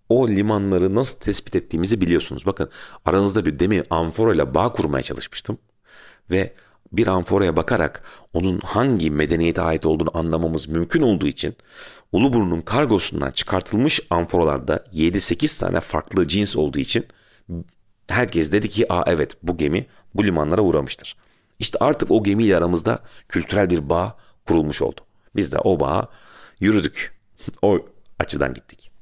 o 0.09 0.27
limanları 0.27 0.95
nasıl 0.95 1.19
tespit 1.19 1.55
ettiğimizi 1.55 2.01
biliyorsunuz. 2.01 2.45
Bakın 2.45 2.69
aranızda 3.05 3.45
bir 3.45 3.59
demin 3.59 3.83
amfora 3.89 4.33
ile 4.33 4.53
bağ 4.53 4.71
kurmaya 4.71 5.03
çalışmıştım. 5.03 5.57
Ve 6.31 6.53
bir 6.93 7.07
amforaya 7.07 7.55
bakarak 7.55 8.03
onun 8.33 8.59
hangi 8.59 9.11
medeniyete 9.11 9.61
ait 9.61 9.85
olduğunu 9.85 10.09
anlamamız 10.13 10.67
mümkün 10.67 11.01
olduğu 11.01 11.27
için 11.27 11.55
Uluburnu'nun 12.11 12.61
kargosundan 12.61 13.31
çıkartılmış 13.31 13.99
amforalarda 14.09 14.75
7-8 14.93 15.59
tane 15.59 15.79
farklı 15.79 16.27
cins 16.27 16.55
olduğu 16.55 16.79
için 16.79 17.05
herkes 18.07 18.51
dedi 18.51 18.69
ki 18.69 18.93
Aa, 18.93 19.03
evet 19.07 19.37
bu 19.43 19.57
gemi 19.57 19.87
bu 20.15 20.25
limanlara 20.25 20.61
uğramıştır. 20.61 21.17
İşte 21.59 21.77
artık 21.81 22.11
o 22.11 22.23
gemiyle 22.23 22.57
aramızda 22.57 22.99
kültürel 23.29 23.69
bir 23.69 23.89
bağ 23.89 24.17
kurulmuş 24.47 24.81
oldu. 24.81 25.01
Biz 25.35 25.51
de 25.51 25.57
o 25.59 25.79
bağa 25.79 26.09
yürüdük. 26.59 27.19
o 27.61 27.79
açıdan 28.19 28.53
gittik. 28.53 28.92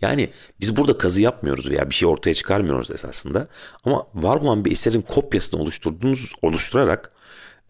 Yani 0.00 0.30
biz 0.60 0.76
burada 0.76 0.98
kazı 0.98 1.22
yapmıyoruz 1.22 1.70
veya 1.70 1.90
bir 1.90 1.94
şey 1.94 2.08
ortaya 2.08 2.34
çıkarmıyoruz 2.34 2.90
esasında. 2.90 3.48
Ama 3.84 4.06
var 4.14 4.36
olan 4.36 4.64
bir 4.64 4.72
eserin 4.72 5.02
kopyasını 5.02 5.60
oluşturduğunuz, 5.60 6.32
oluşturarak 6.42 7.12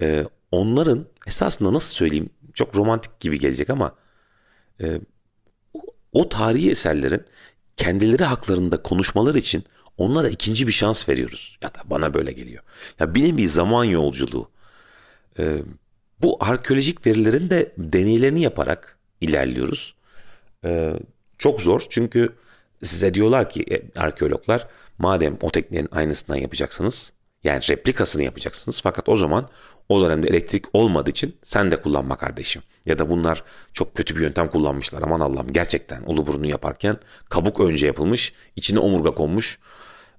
e, 0.00 0.24
onların 0.50 1.06
esasında 1.26 1.74
nasıl 1.74 1.94
söyleyeyim 1.94 2.30
çok 2.54 2.76
romantik 2.76 3.20
gibi 3.20 3.38
gelecek 3.38 3.70
ama 3.70 3.94
e, 4.82 5.00
o 6.12 6.28
tarihi 6.28 6.70
eserlerin 6.70 7.24
kendileri 7.76 8.24
haklarında 8.24 8.82
konuşmalar 8.82 9.34
için 9.34 9.64
onlara 9.98 10.28
ikinci 10.28 10.66
bir 10.66 10.72
şans 10.72 11.08
veriyoruz. 11.08 11.58
Ya 11.62 11.68
da 11.68 11.78
bana 11.84 12.14
böyle 12.14 12.32
geliyor. 12.32 12.62
Ya 13.00 13.14
bir 13.14 13.22
nevi 13.22 13.48
zaman 13.48 13.84
yolculuğu. 13.84 14.50
E, 15.38 15.58
bu 16.22 16.36
arkeolojik 16.40 17.06
verilerin 17.06 17.50
de 17.50 17.72
deneylerini 17.78 18.42
yaparak 18.42 18.98
ilerliyoruz. 19.20 19.94
E, 20.64 20.92
çok 21.40 21.62
zor 21.62 21.82
çünkü 21.90 22.32
size 22.84 23.14
diyorlar 23.14 23.48
ki 23.48 23.64
e, 23.70 24.00
arkeologlar 24.00 24.66
madem 24.98 25.38
o 25.42 25.50
teknenin 25.50 25.88
aynısından 25.92 26.36
yapacaksınız 26.36 27.12
yani 27.44 27.62
replikasını 27.70 28.22
yapacaksınız 28.22 28.80
fakat 28.80 29.08
o 29.08 29.16
zaman 29.16 29.48
o 29.88 30.04
dönemde 30.04 30.28
elektrik 30.28 30.64
olmadığı 30.72 31.10
için 31.10 31.36
sen 31.42 31.70
de 31.70 31.82
kullanma 31.82 32.16
kardeşim. 32.16 32.62
Ya 32.86 32.98
da 32.98 33.10
bunlar 33.10 33.44
çok 33.72 33.94
kötü 33.94 34.16
bir 34.16 34.20
yöntem 34.20 34.48
kullanmışlar 34.48 35.02
aman 35.02 35.20
Allah'ım 35.20 35.52
gerçekten 35.52 36.02
uluburnu 36.06 36.46
yaparken 36.46 36.96
kabuk 37.28 37.60
önce 37.60 37.86
yapılmış 37.86 38.32
içine 38.56 38.78
omurga 38.78 39.10
konmuş 39.10 39.58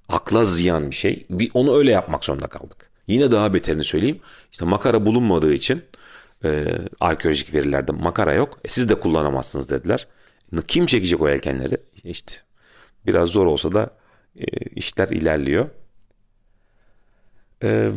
akla 0.10 0.46
ziyan 0.46 0.90
bir 0.90 0.96
şey. 0.96 1.26
Bir, 1.30 1.52
onu 1.54 1.78
öyle 1.78 1.92
yapmak 1.92 2.26
zorunda 2.26 2.48
kaldık. 2.48 2.92
Yine 3.08 3.32
daha 3.32 3.54
beterini 3.54 3.84
söyleyeyim 3.84 4.20
işte 4.52 4.66
makara 4.66 5.06
bulunmadığı 5.06 5.54
için 5.54 5.84
e, 6.44 6.66
arkeolojik 7.00 7.54
verilerde 7.54 7.92
makara 7.92 8.34
yok 8.34 8.60
e, 8.66 8.68
siz 8.68 8.90
de 8.90 8.96
kullanamazsınız 8.96 9.70
dediler. 9.70 10.08
Kim 10.68 10.86
çekecek 10.86 11.22
o 11.22 11.30
yelkenleri? 11.30 11.78
İşte 12.04 12.34
biraz 13.08 13.30
zor 13.30 13.46
olsa 13.46 13.72
da 13.72 13.90
e, 14.40 14.46
işler 14.76 15.10
ilerliyor. 15.10 15.70
E, 17.64 17.92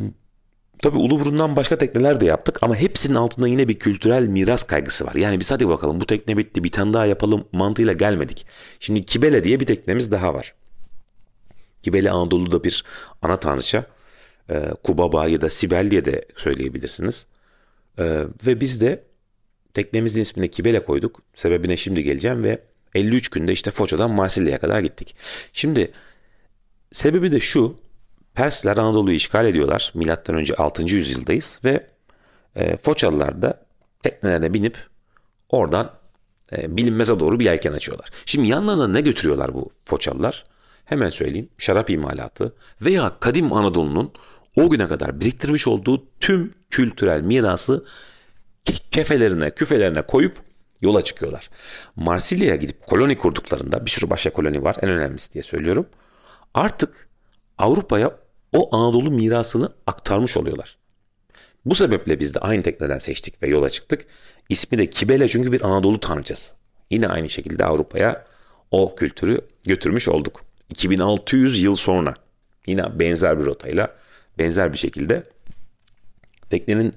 tabii 0.82 0.98
Uluburun'dan 0.98 1.56
başka 1.56 1.78
tekneler 1.78 2.20
de 2.20 2.24
yaptık 2.24 2.58
ama 2.62 2.76
hepsinin 2.76 3.14
altında 3.14 3.48
yine 3.48 3.68
bir 3.68 3.78
kültürel 3.78 4.26
miras 4.26 4.62
kaygısı 4.62 5.06
var. 5.06 5.14
Yani 5.14 5.40
biz 5.40 5.50
hadi 5.50 5.68
bakalım 5.68 6.00
bu 6.00 6.06
tekne 6.06 6.36
bitti 6.36 6.64
bir 6.64 6.72
tane 6.72 6.92
daha 6.92 7.06
yapalım 7.06 7.44
mantığıyla 7.52 7.92
gelmedik. 7.92 8.46
Şimdi 8.80 9.04
Kibele 9.04 9.44
diye 9.44 9.60
bir 9.60 9.66
teknemiz 9.66 10.10
daha 10.12 10.34
var. 10.34 10.54
Kibele 11.82 12.10
Anadolu'da 12.10 12.64
bir 12.64 12.84
ana 13.22 13.40
tanrıça. 13.40 13.86
E, 14.50 14.70
Kubaba 14.82 15.28
ya 15.28 15.40
da 15.40 15.50
Sibel 15.50 15.90
diye 15.90 16.04
de 16.04 16.28
söyleyebilirsiniz. 16.36 17.26
E, 17.98 18.24
ve 18.46 18.60
biz 18.60 18.80
de 18.80 19.04
Teknemizin 19.74 20.22
ismini 20.22 20.50
Kibele 20.50 20.84
koyduk. 20.84 21.22
Sebebine 21.34 21.76
şimdi 21.76 22.04
geleceğim 22.04 22.44
ve 22.44 22.62
53 22.94 23.28
günde 23.28 23.52
işte 23.52 23.70
Foça'dan 23.70 24.10
Marsilya'ya 24.10 24.58
kadar 24.58 24.80
gittik. 24.80 25.16
Şimdi 25.52 25.92
sebebi 26.92 27.32
de 27.32 27.40
şu. 27.40 27.76
Persler 28.34 28.76
Anadolu'yu 28.76 29.16
işgal 29.16 29.46
ediyorlar. 29.46 29.92
Milattan 29.94 30.36
önce 30.36 30.54
6. 30.54 30.82
yüzyıldayız 30.82 31.60
ve 31.64 31.86
e, 32.56 32.76
Foçalılar 32.76 33.42
da 33.42 33.66
teknelerine 34.02 34.54
binip 34.54 34.78
oradan 35.48 35.90
e, 36.56 36.76
bilinmeze 36.76 37.20
doğru 37.20 37.40
bir 37.40 37.44
yelken 37.44 37.72
açıyorlar. 37.72 38.08
Şimdi 38.26 38.48
yanlarına 38.48 38.88
ne 38.88 39.00
götürüyorlar 39.00 39.54
bu 39.54 39.70
Foçalılar? 39.84 40.44
Hemen 40.84 41.10
söyleyeyim. 41.10 41.48
Şarap 41.58 41.90
imalatı 41.90 42.54
veya 42.80 43.16
kadim 43.20 43.52
Anadolu'nun 43.52 44.12
o 44.56 44.70
güne 44.70 44.88
kadar 44.88 45.20
biriktirmiş 45.20 45.66
olduğu 45.66 46.06
tüm 46.20 46.54
kültürel 46.70 47.20
mirası 47.20 47.84
kefelerine, 48.72 49.50
küfelerine 49.50 50.02
koyup 50.02 50.36
yola 50.80 51.02
çıkıyorlar. 51.02 51.50
Marsilya'ya 51.96 52.56
gidip 52.56 52.86
koloni 52.86 53.16
kurduklarında 53.16 53.86
bir 53.86 53.90
sürü 53.90 54.10
başka 54.10 54.30
koloni 54.30 54.64
var 54.64 54.76
en 54.82 54.88
önemlisi 54.88 55.32
diye 55.32 55.42
söylüyorum. 55.42 55.86
Artık 56.54 57.08
Avrupa'ya 57.58 58.16
o 58.52 58.76
Anadolu 58.76 59.10
mirasını 59.10 59.72
aktarmış 59.86 60.36
oluyorlar. 60.36 60.76
Bu 61.64 61.74
sebeple 61.74 62.20
biz 62.20 62.34
de 62.34 62.38
aynı 62.38 62.62
tekneden 62.62 62.98
seçtik 62.98 63.42
ve 63.42 63.48
yola 63.48 63.70
çıktık. 63.70 64.06
İsmi 64.48 64.78
de 64.78 64.90
Kibele 64.90 65.28
çünkü 65.28 65.52
bir 65.52 65.62
Anadolu 65.62 66.00
tanrıçası. 66.00 66.54
Yine 66.90 67.08
aynı 67.08 67.28
şekilde 67.28 67.64
Avrupa'ya 67.64 68.24
o 68.70 68.94
kültürü 68.94 69.38
götürmüş 69.64 70.08
olduk. 70.08 70.44
2600 70.70 71.62
yıl 71.62 71.76
sonra 71.76 72.14
yine 72.66 72.98
benzer 72.98 73.40
bir 73.40 73.44
rotayla 73.44 73.88
benzer 74.38 74.72
bir 74.72 74.78
şekilde 74.78 75.22
teknenin 76.50 76.92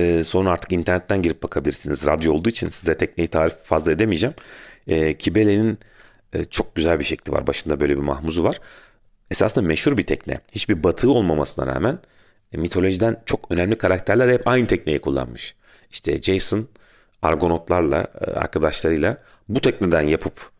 e, 0.00 0.24
sonra 0.24 0.50
artık 0.50 0.72
internetten 0.72 1.22
girip 1.22 1.42
bakabilirsiniz. 1.42 2.06
Radyo 2.06 2.32
olduğu 2.32 2.48
için 2.48 2.68
size 2.68 2.96
tekneyi 2.96 3.28
tarif 3.28 3.54
fazla 3.62 3.92
edemeyeceğim. 3.92 4.34
E, 4.86 5.18
Kibele'nin 5.18 5.78
e, 6.32 6.44
çok 6.44 6.74
güzel 6.74 6.98
bir 6.98 7.04
şekli 7.04 7.32
var. 7.32 7.46
Başında 7.46 7.80
böyle 7.80 7.96
bir 7.96 8.02
mahmuzu 8.02 8.44
var. 8.44 8.60
Esasında 9.30 9.66
meşhur 9.66 9.96
bir 9.96 10.06
tekne. 10.06 10.38
Hiçbir 10.52 10.82
batığı 10.82 11.10
olmamasına 11.10 11.66
rağmen 11.66 11.98
e, 12.52 12.58
mitolojiden 12.58 13.22
çok 13.26 13.52
önemli 13.52 13.78
karakterler 13.78 14.32
hep 14.32 14.48
aynı 14.48 14.66
tekneyi 14.66 14.98
kullanmış. 14.98 15.54
İşte 15.90 16.22
Jason 16.22 16.68
Argonotlarla 17.22 18.06
e, 18.20 18.30
arkadaşlarıyla 18.30 19.22
bu 19.48 19.60
tekneden 19.60 20.02
yapıp 20.02 20.50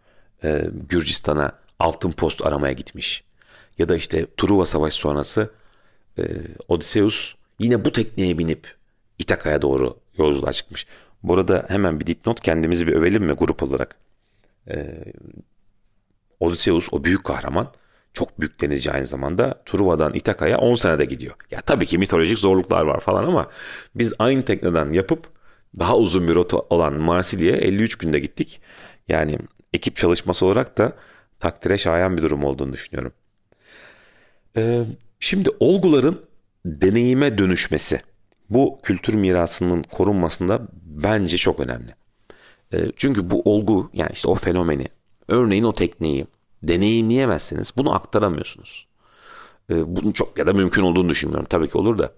e, 0.44 0.64
Gürcistan'a 0.88 1.52
altın 1.78 2.12
post 2.12 2.47
aramaya 2.47 2.73
gitmiş. 2.73 3.25
Ya 3.78 3.88
da 3.88 3.97
işte 3.97 4.26
Truva 4.37 4.66
Savaşı 4.66 4.97
sonrası 4.97 5.50
e, 6.18 6.23
Odysseus 6.68 7.35
yine 7.59 7.85
bu 7.85 7.92
tekneye 7.92 8.38
binip 8.38 8.80
İtaka'ya 9.21 9.62
doğru 9.62 9.97
yolculuğa 10.19 10.53
çıkmış. 10.53 10.87
Burada 11.23 11.65
hemen 11.69 12.00
bir 12.00 12.07
dipnot 12.07 12.41
kendimizi 12.41 12.87
bir 12.87 12.93
övelim 12.93 13.25
mi 13.25 13.33
grup 13.33 13.62
olarak? 13.62 13.97
Ee, 14.69 15.05
Odysseus 16.41 16.89
o 16.93 17.05
büyük 17.05 17.25
kahraman 17.25 17.73
çok 18.12 18.41
büyük 18.41 18.61
denizci 18.61 18.93
aynı 18.93 19.07
zamanda 19.07 19.62
Truva'dan 19.67 20.15
İtaka'ya 20.15 20.59
10 20.59 20.75
senede 20.75 21.05
gidiyor. 21.05 21.35
Ya 21.50 21.61
tabii 21.61 21.87
ki 21.87 21.99
mitolojik 21.99 22.39
zorluklar 22.39 22.83
var 22.83 23.00
falan 23.00 23.25
ama 23.25 23.50
biz 23.95 24.12
aynı 24.19 24.45
tekneden 24.45 24.93
yapıp 24.93 25.29
daha 25.79 25.97
uzun 25.97 26.29
bir 26.29 26.35
rota 26.35 26.59
olan 26.59 26.93
Marsilya'ya 26.93 27.57
53 27.57 27.97
günde 27.97 28.19
gittik. 28.19 28.61
Yani 29.09 29.39
ekip 29.73 29.97
çalışması 29.97 30.47
olarak 30.47 30.79
da 30.79 30.93
takdire 31.41 31.79
şayan 31.79 32.17
bir 32.17 32.23
durum 32.23 32.45
olduğunu 32.45 32.73
düşünüyorum. 32.73 33.12
Ee, 34.57 34.85
şimdi 35.21 35.50
olguların 35.61 36.21
deneyime 36.65 37.39
dönüşmesi 37.39 38.00
bu 38.50 38.80
kültür 38.83 39.14
mirasının 39.14 39.83
korunmasında 39.83 40.69
bence 40.73 41.37
çok 41.37 41.61
önemli. 41.61 41.95
Ee, 42.73 42.92
çünkü 42.97 43.30
bu 43.30 43.42
olgu 43.42 43.90
yani 43.92 44.11
işte 44.12 44.28
o 44.28 44.35
fenomeni 44.35 44.88
örneğin 45.28 45.64
o 45.64 45.75
tekneyi 45.75 46.26
deneyimleyemezseniz 46.62 47.73
bunu 47.76 47.95
aktaramıyorsunuz. 47.95 48.87
Bunun 49.71 50.12
çok 50.12 50.38
ya 50.38 50.47
da 50.47 50.52
mümkün 50.52 50.83
olduğunu 50.83 51.09
düşünmüyorum. 51.09 51.47
Tabii 51.50 51.71
ki 51.71 51.78
olur 51.78 51.99
da. 51.99 52.12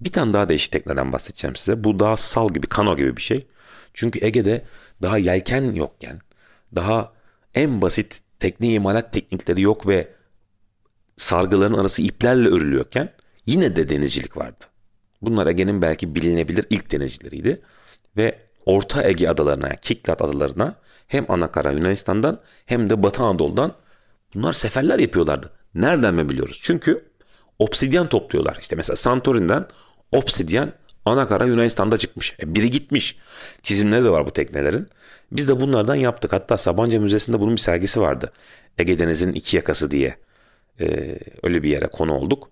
Bir 0.00 0.12
tane 0.12 0.32
daha 0.32 0.48
değişik 0.48 0.72
tekneden 0.72 1.12
bahsedeceğim 1.12 1.56
size. 1.56 1.84
Bu 1.84 2.00
daha 2.00 2.16
sal 2.16 2.48
gibi, 2.48 2.66
kano 2.66 2.96
gibi 2.96 3.16
bir 3.16 3.22
şey. 3.22 3.46
Çünkü 3.94 4.24
Ege'de 4.24 4.64
daha 5.02 5.18
yelken 5.18 5.72
yokken, 5.72 6.20
daha 6.74 7.12
en 7.54 7.82
basit 7.82 8.20
tekne 8.38 8.72
imalat 8.72 9.12
teknikleri 9.12 9.62
yok 9.62 9.86
ve 9.86 10.08
sargıların 11.16 11.78
arası 11.78 12.02
iplerle 12.02 12.48
örülüyorken 12.48 13.12
yine 13.50 13.76
de 13.76 13.88
denizcilik 13.88 14.36
vardı. 14.36 14.64
Bunlar 15.22 15.46
Ege'nin 15.46 15.82
belki 15.82 16.14
bilinebilir 16.14 16.66
ilk 16.70 16.92
denizcileriydi. 16.92 17.62
Ve 18.16 18.38
Orta 18.66 19.08
Ege 19.08 19.28
adalarına, 19.28 19.76
Kiklat 19.76 20.22
adalarına 20.22 20.74
hem 21.06 21.26
Anakara 21.28 21.72
Yunanistan'dan 21.72 22.40
hem 22.66 22.90
de 22.90 23.02
Batı 23.02 23.22
Anadolu'dan 23.22 23.74
bunlar 24.34 24.52
seferler 24.52 24.98
yapıyorlardı. 24.98 25.50
Nereden 25.74 26.14
mi 26.14 26.28
biliyoruz? 26.28 26.58
Çünkü 26.62 27.04
obsidyen 27.58 28.06
topluyorlar. 28.08 28.58
İşte 28.60 28.76
mesela 28.76 28.96
Santorin'den 28.96 29.66
obsidyen 30.12 30.72
Anakara 31.04 31.46
Yunanistan'da 31.46 31.98
çıkmış. 31.98 32.36
E 32.42 32.54
biri 32.54 32.70
gitmiş. 32.70 33.18
Çizimleri 33.62 34.04
de 34.04 34.10
var 34.10 34.26
bu 34.26 34.30
teknelerin. 34.30 34.88
Biz 35.32 35.48
de 35.48 35.60
bunlardan 35.60 35.94
yaptık. 35.94 36.32
Hatta 36.32 36.56
Sabancı 36.56 37.00
Müzesi'nde 37.00 37.40
bunun 37.40 37.52
bir 37.52 37.60
sergisi 37.60 38.00
vardı. 38.00 38.32
Ege 38.78 38.98
Denizi'nin 38.98 39.32
iki 39.32 39.56
yakası 39.56 39.90
diye. 39.90 40.16
Ee, 40.80 41.18
öyle 41.42 41.62
bir 41.62 41.70
yere 41.70 41.86
konu 41.86 42.14
olduk. 42.14 42.50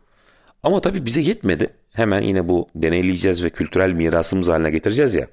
Ama 0.63 0.81
tabii 0.81 1.07
bize 1.07 1.21
yetmedi. 1.21 1.71
Hemen 1.93 2.23
yine 2.23 2.49
bu 2.49 2.69
deneyleyeceğiz 2.75 3.45
ve 3.45 3.51
kültürel 3.51 3.93
mirasımız 3.93 4.49
haline 4.49 4.71
getireceğiz 4.71 5.15
ya. 5.15 5.29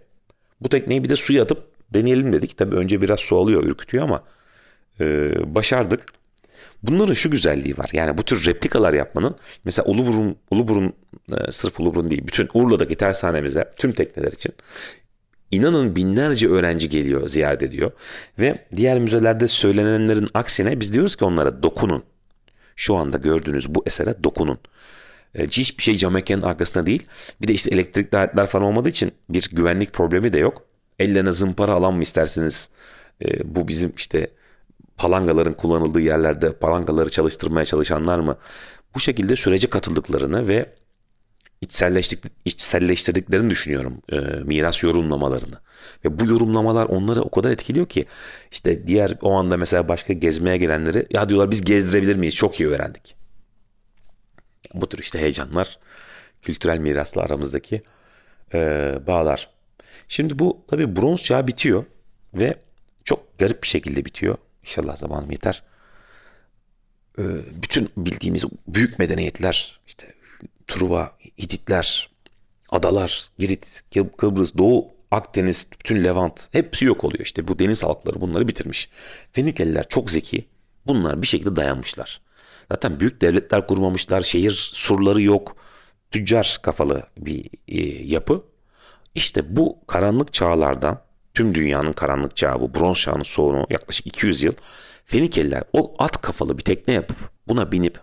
Bu 0.61 0.69
tekneyi 0.69 1.03
bir 1.03 1.09
de 1.09 1.15
suya 1.15 1.43
atıp 1.43 1.67
deneyelim 1.93 2.33
dedik. 2.33 2.57
Tabii 2.57 2.75
önce 2.75 3.01
biraz 3.01 3.19
su 3.19 3.37
alıyor, 3.37 3.63
ürkütüyor 3.63 4.03
ama 4.03 4.23
e, 4.99 5.33
başardık. 5.55 6.05
Bunların 6.83 7.13
şu 7.13 7.31
güzelliği 7.31 7.77
var. 7.77 7.89
Yani 7.93 8.17
bu 8.17 8.23
tür 8.23 8.45
replikalar 8.45 8.93
yapmanın 8.93 9.35
mesela 9.65 9.85
Uluburun, 9.85 10.35
Uluburun 10.51 10.93
e, 11.31 11.51
sırf 11.51 11.79
Uluburun 11.79 12.11
değil 12.11 12.27
bütün 12.27 12.49
Urla'daki 12.53 12.95
tersanemize 12.95 13.73
tüm 13.77 13.91
tekneler 13.91 14.31
için 14.31 14.53
inanın 15.51 15.95
binlerce 15.95 16.49
öğrenci 16.49 16.89
geliyor 16.89 17.27
ziyaret 17.27 17.63
ediyor. 17.63 17.91
Ve 18.39 18.65
diğer 18.75 18.99
müzelerde 18.99 19.47
söylenenlerin 19.47 20.27
aksine 20.33 20.79
biz 20.79 20.93
diyoruz 20.93 21.15
ki 21.15 21.25
onlara 21.25 21.63
dokunun. 21.63 22.03
Şu 22.75 22.95
anda 22.95 23.17
gördüğünüz 23.17 23.75
bu 23.75 23.83
esere 23.85 24.23
dokunun. 24.23 24.59
E, 25.35 25.43
hiçbir 25.43 25.83
şey 25.83 25.95
cam 25.95 26.13
mekanın 26.13 26.41
arkasında 26.41 26.85
değil. 26.85 27.03
Bir 27.41 27.47
de 27.47 27.53
işte 27.53 27.71
elektrikli 27.71 28.15
aletler 28.15 28.47
falan 28.47 28.65
olmadığı 28.65 28.89
için 28.89 29.11
bir 29.29 29.49
güvenlik 29.51 29.93
problemi 29.93 30.33
de 30.33 30.39
yok. 30.39 30.63
Ellerine 30.99 31.31
zımpara 31.31 31.71
alan 31.71 31.93
mı 31.93 32.01
istersiniz? 32.01 32.69
E, 33.25 33.55
bu 33.55 33.67
bizim 33.67 33.93
işte 33.97 34.27
palangaların 34.97 35.53
kullanıldığı 35.53 36.01
yerlerde 36.01 36.53
palangaları 36.53 37.09
çalıştırmaya 37.09 37.65
çalışanlar 37.65 38.19
mı? 38.19 38.37
Bu 38.95 38.99
şekilde 38.99 39.35
sürece 39.35 39.69
katıldıklarını 39.69 40.47
ve 40.47 40.73
içselleştik, 41.61 42.23
içselleştirdiklerini 42.45 43.49
düşünüyorum 43.49 44.01
e, 44.11 44.17
miras 44.43 44.83
yorumlamalarını. 44.83 45.55
Ve 46.05 46.19
bu 46.19 46.25
yorumlamalar 46.25 46.85
onları 46.85 47.21
o 47.21 47.29
kadar 47.29 47.51
etkiliyor 47.51 47.85
ki 47.85 48.05
işte 48.51 48.87
diğer 48.87 49.17
o 49.21 49.31
anda 49.31 49.57
mesela 49.57 49.87
başka 49.87 50.13
gezmeye 50.13 50.57
gelenleri 50.57 51.07
ya 51.11 51.29
diyorlar 51.29 51.51
biz 51.51 51.61
gezdirebilir 51.63 52.15
miyiz? 52.15 52.35
Çok 52.35 52.59
iyi 52.59 52.69
öğrendik. 52.69 53.24
Bu 54.73 54.89
tür 54.89 54.99
işte 54.99 55.19
heyecanlar 55.19 55.79
kültürel 56.41 56.77
mirasla 56.77 57.21
aramızdaki 57.21 57.81
e, 58.53 58.59
bağlar. 59.07 59.49
Şimdi 60.07 60.39
bu 60.39 60.61
tabii 60.67 60.95
bronz 60.95 61.23
çağı 61.23 61.47
bitiyor 61.47 61.85
ve 62.33 62.55
çok 63.03 63.39
garip 63.39 63.63
bir 63.63 63.67
şekilde 63.67 64.05
bitiyor. 64.05 64.37
İnşallah 64.63 64.97
zamanım 64.97 65.31
yeter. 65.31 65.63
E, 67.19 67.23
bütün 67.63 67.89
bildiğimiz 67.97 68.43
büyük 68.67 68.99
medeniyetler 68.99 69.79
işte 69.87 70.13
Truva, 70.67 71.11
Hititler, 71.39 72.09
adalar, 72.69 73.29
Girit, 73.37 73.83
Kıbrıs, 74.17 74.57
Doğu 74.57 74.95
Akdeniz, 75.11 75.67
bütün 75.79 76.03
Levant 76.03 76.47
hepsi 76.51 76.85
yok 76.85 77.03
oluyor. 77.03 77.23
İşte 77.23 77.47
bu 77.47 77.59
deniz 77.59 77.83
halkları 77.83 78.21
bunları 78.21 78.47
bitirmiş. 78.47 78.89
Fenikeliler 79.31 79.89
çok 79.89 80.11
zeki. 80.11 80.45
Bunlar 80.87 81.21
bir 81.21 81.27
şekilde 81.27 81.55
dayanmışlar. 81.55 82.21
Zaten 82.71 82.99
büyük 82.99 83.21
devletler 83.21 83.67
kurmamışlar. 83.67 84.21
Şehir 84.21 84.51
surları 84.51 85.21
yok. 85.21 85.55
Tüccar 86.11 86.59
kafalı 86.61 87.03
bir 87.17 87.49
e, 87.67 87.81
yapı. 88.03 88.43
İşte 89.15 89.55
bu 89.55 89.79
karanlık 89.87 90.33
çağlardan 90.33 91.01
tüm 91.33 91.55
dünyanın 91.55 91.93
karanlık 91.93 92.35
çağı 92.35 92.61
bu 92.61 92.73
bronz 92.73 92.97
çağının 92.97 93.23
sonu 93.23 93.65
yaklaşık 93.69 94.07
200 94.07 94.43
yıl 94.43 94.53
Fenikeliler 95.05 95.63
o 95.73 95.93
at 95.97 96.21
kafalı 96.21 96.57
bir 96.57 96.63
tekne 96.63 96.93
yapıp 96.93 97.17
buna 97.47 97.71
binip 97.71 97.99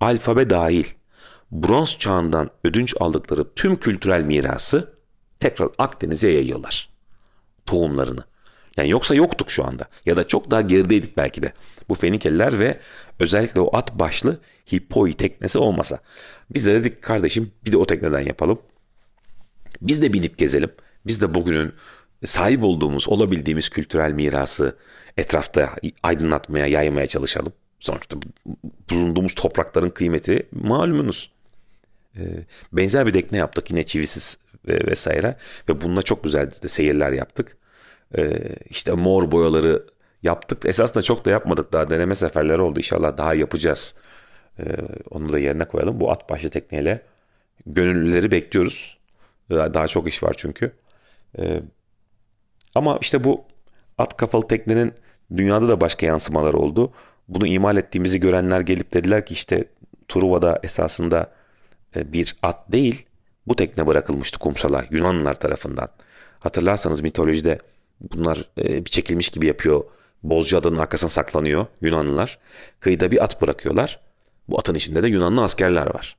alfabe 0.00 0.50
dahil 0.50 0.84
bronz 1.50 1.98
çağından 1.98 2.50
ödünç 2.64 2.94
aldıkları 3.00 3.54
tüm 3.54 3.76
kültürel 3.76 4.22
mirası 4.22 4.94
tekrar 5.40 5.68
Akdeniz'e 5.78 6.30
yayıyorlar. 6.30 6.90
Tohumlarını. 7.66 8.24
Yani 8.76 8.90
yoksa 8.90 9.14
yoktuk 9.14 9.50
şu 9.50 9.64
anda. 9.64 9.88
Ya 10.06 10.16
da 10.16 10.28
çok 10.28 10.50
daha 10.50 10.60
gerideydik 10.60 11.16
belki 11.16 11.42
de. 11.42 11.52
Bu 11.88 11.94
Fenikeliler 11.94 12.58
ve 12.58 12.80
özellikle 13.20 13.60
o 13.60 13.76
at 13.76 13.98
başlı 13.98 14.40
Hippoi 14.72 15.14
teknesi 15.14 15.58
olmasa. 15.58 15.98
Biz 16.50 16.66
de 16.66 16.74
dedik 16.74 17.02
kardeşim 17.02 17.52
bir 17.64 17.72
de 17.72 17.76
o 17.76 17.86
tekneden 17.86 18.20
yapalım. 18.20 18.58
Biz 19.82 20.02
de 20.02 20.12
binip 20.12 20.38
gezelim. 20.38 20.70
Biz 21.06 21.22
de 21.22 21.34
bugünün 21.34 21.72
sahip 22.24 22.62
olduğumuz, 22.64 23.08
olabildiğimiz 23.08 23.68
kültürel 23.68 24.12
mirası 24.12 24.76
etrafta 25.16 25.76
aydınlatmaya, 26.02 26.66
yaymaya 26.66 27.06
çalışalım. 27.06 27.52
Sonuçta 27.80 28.16
bulunduğumuz 28.90 29.34
toprakların 29.34 29.90
kıymeti 29.90 30.46
malumunuz. 30.52 31.30
Ee, 32.16 32.20
benzer 32.72 33.06
bir 33.06 33.12
tekne 33.12 33.38
yaptık 33.38 33.70
yine 33.70 33.82
çivisiz 33.82 34.38
vesaire 34.64 35.36
ve 35.68 35.80
bununla 35.80 36.02
çok 36.02 36.24
güzel 36.24 36.50
de 36.50 36.68
seyirler 36.68 37.12
yaptık. 37.12 37.56
Ee, 38.18 38.48
işte 38.70 38.92
mor 38.92 39.30
boyaları 39.30 39.86
yaptık. 40.22 40.66
Esasında 40.66 41.02
çok 41.02 41.24
da 41.24 41.30
yapmadık 41.30 41.72
daha 41.72 41.90
deneme 41.90 42.14
seferleri 42.14 42.60
oldu. 42.60 42.78
İnşallah 42.78 43.16
daha 43.16 43.34
yapacağız. 43.34 43.94
Ee, 44.58 44.64
onu 45.10 45.32
da 45.32 45.38
yerine 45.38 45.64
koyalım. 45.64 46.00
Bu 46.00 46.10
at 46.10 46.30
başlı 46.30 46.50
tekneyle 46.50 47.02
gönüllüleri 47.66 48.30
bekliyoruz. 48.30 48.98
Daha 49.50 49.88
çok 49.88 50.08
iş 50.08 50.22
var 50.22 50.34
çünkü. 50.36 50.72
Ee, 51.38 51.62
ama 52.74 52.98
işte 53.00 53.24
bu 53.24 53.44
at 53.98 54.16
kafalı 54.16 54.48
teknenin 54.48 54.94
dünyada 55.36 55.68
da 55.68 55.80
başka 55.80 56.06
yansımalar 56.06 56.54
oldu. 56.54 56.92
Bunu 57.28 57.46
imal 57.46 57.76
ettiğimizi 57.76 58.20
görenler 58.20 58.60
gelip 58.60 58.94
dediler 58.94 59.26
ki 59.26 59.34
işte 59.34 59.64
Truva'da 60.08 60.60
esasında 60.62 61.32
e, 61.96 62.12
bir 62.12 62.36
at 62.42 62.72
değil 62.72 63.06
bu 63.46 63.56
tekne 63.56 63.86
bırakılmıştı 63.86 64.38
kumsala 64.38 64.84
Yunanlılar 64.90 65.34
tarafından. 65.34 65.88
Hatırlarsanız 66.38 67.00
mitolojide 67.00 67.58
bunlar 68.02 68.44
e, 68.58 68.84
bir 68.84 68.90
çekilmiş 68.90 69.28
gibi 69.28 69.46
yapıyor. 69.46 69.84
Bozca 70.22 70.58
adının 70.58 70.76
arkasına 70.76 71.10
saklanıyor 71.10 71.66
Yunanlılar. 71.80 72.38
Kıyıda 72.80 73.10
bir 73.10 73.24
at 73.24 73.42
bırakıyorlar. 73.42 74.00
Bu 74.48 74.58
atın 74.58 74.74
içinde 74.74 75.02
de 75.02 75.08
Yunanlı 75.08 75.42
askerler 75.42 75.94
var. 75.94 76.16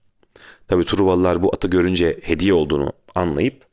Tabi 0.67 0.85
Truvalılar 0.85 1.43
bu 1.43 1.53
atı 1.53 1.67
görünce 1.67 2.19
hediye 2.23 2.53
olduğunu 2.53 2.93
anlayıp 3.15 3.65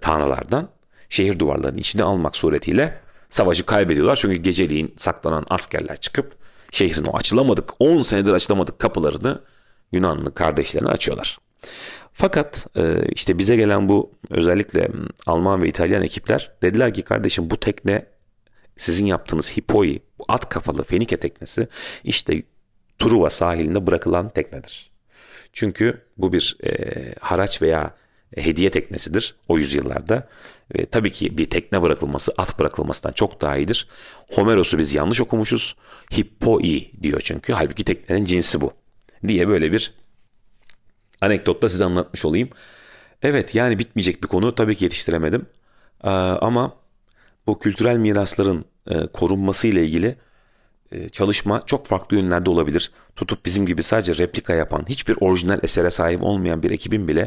tanrılardan 0.00 0.68
şehir 1.08 1.38
duvarlarının 1.38 1.78
içine 1.78 2.02
almak 2.02 2.36
suretiyle 2.36 2.98
savaşı 3.30 3.66
kaybediyorlar. 3.66 4.16
Çünkü 4.16 4.36
geceliğin 4.36 4.94
saklanan 4.96 5.46
askerler 5.50 5.96
çıkıp 5.96 6.36
şehrin 6.70 7.04
o 7.04 7.16
açılamadık 7.16 7.70
10 7.78 7.98
senedir 7.98 8.32
açılamadık 8.32 8.78
kapılarını 8.78 9.40
Yunanlı 9.92 10.34
kardeşlerine 10.34 10.88
açıyorlar. 10.88 11.38
Fakat 12.16 12.66
e, 12.76 13.08
işte 13.12 13.38
bize 13.38 13.56
gelen 13.56 13.88
bu 13.88 14.12
özellikle 14.30 14.88
Alman 15.26 15.62
ve 15.62 15.68
İtalyan 15.68 16.02
ekipler 16.02 16.52
dediler 16.62 16.94
ki 16.94 17.02
kardeşim 17.02 17.50
bu 17.50 17.60
tekne 17.60 18.06
sizin 18.76 19.06
yaptığınız 19.06 19.56
Hipoi, 19.56 20.02
at 20.28 20.48
kafalı 20.48 20.82
Fenike 20.82 21.16
teknesi 21.16 21.68
işte 22.04 22.42
Truva 22.98 23.30
sahilinde 23.30 23.86
bırakılan 23.86 24.28
teknedir. 24.28 24.90
Çünkü 25.52 26.04
bu 26.16 26.32
bir 26.32 26.56
e, 26.64 26.94
haraç 27.20 27.62
veya 27.62 27.94
hediye 28.36 28.70
teknesidir 28.70 29.34
o 29.48 29.58
yüzyıllarda. 29.58 30.28
Ve 30.76 30.84
tabii 30.84 31.12
ki 31.12 31.38
bir 31.38 31.50
tekne 31.50 31.82
bırakılması 31.82 32.32
at 32.38 32.58
bırakılmasından 32.58 33.12
çok 33.12 33.40
daha 33.40 33.56
iyidir. 33.56 33.88
Homeros'u 34.32 34.78
biz 34.78 34.94
yanlış 34.94 35.20
okumuşuz. 35.20 35.76
Hippoi 36.16 36.90
diyor 37.02 37.20
çünkü. 37.24 37.52
Halbuki 37.52 37.84
teknenin 37.84 38.24
cinsi 38.24 38.60
bu. 38.60 38.72
Diye 39.28 39.48
böyle 39.48 39.72
bir 39.72 39.94
anekdotla 41.24 41.68
size 41.68 41.84
anlatmış 41.84 42.24
olayım. 42.24 42.48
Evet 43.22 43.54
yani 43.54 43.78
bitmeyecek 43.78 44.22
bir 44.22 44.28
konu 44.28 44.54
tabii 44.54 44.76
ki 44.76 44.84
yetiştiremedim. 44.84 45.46
Ee, 46.04 46.08
ama 46.10 46.76
bu 47.46 47.58
kültürel 47.58 47.96
mirasların 47.96 48.64
e, 48.90 49.06
korunması 49.06 49.68
ile 49.68 49.84
ilgili 49.84 50.16
e, 50.92 51.08
çalışma 51.08 51.62
çok 51.66 51.86
farklı 51.86 52.16
yönlerde 52.16 52.50
olabilir. 52.50 52.92
Tutup 53.16 53.46
bizim 53.46 53.66
gibi 53.66 53.82
sadece 53.82 54.16
replika 54.16 54.54
yapan, 54.54 54.84
hiçbir 54.88 55.16
orijinal 55.20 55.58
esere 55.62 55.90
sahip 55.90 56.22
olmayan 56.22 56.62
bir 56.62 56.70
ekibin 56.70 57.08
bile 57.08 57.20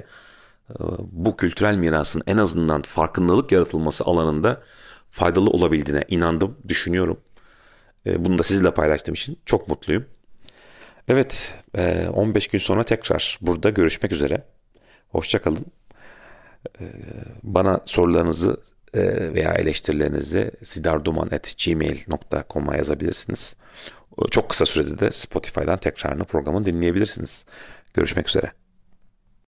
e, 0.69 0.75
bu 1.11 1.37
kültürel 1.37 1.75
mirasın 1.75 2.23
en 2.27 2.37
azından 2.37 2.81
farkındalık 2.81 3.51
yaratılması 3.51 4.03
alanında 4.03 4.61
faydalı 5.11 5.49
olabildiğine 5.49 6.03
inandım, 6.07 6.57
düşünüyorum. 6.67 7.19
Bunu 8.17 8.39
da 8.39 8.43
sizle 8.43 8.73
paylaştığım 8.73 9.13
için 9.13 9.37
çok 9.45 9.67
mutluyum. 9.67 10.05
Evet, 11.07 11.55
15 12.13 12.47
gün 12.47 12.59
sonra 12.59 12.83
tekrar 12.83 13.37
burada 13.41 13.69
görüşmek 13.69 14.11
üzere. 14.11 14.43
Hoşçakalın. 15.09 15.65
Bana 17.43 17.81
sorularınızı 17.85 18.57
e, 18.93 19.33
veya 19.33 19.53
eleştirilerinizi 19.53 20.51
sidarduman.gmail.com'a 20.63 22.75
yazabilirsiniz. 22.75 23.55
Çok 24.31 24.49
kısa 24.49 24.65
sürede 24.65 24.99
de 24.99 25.11
Spotify'dan 25.11 25.77
tekrarını 25.77 26.25
programı 26.25 26.65
dinleyebilirsiniz. 26.65 27.45
Görüşmek 27.93 28.29
üzere. 28.29 28.51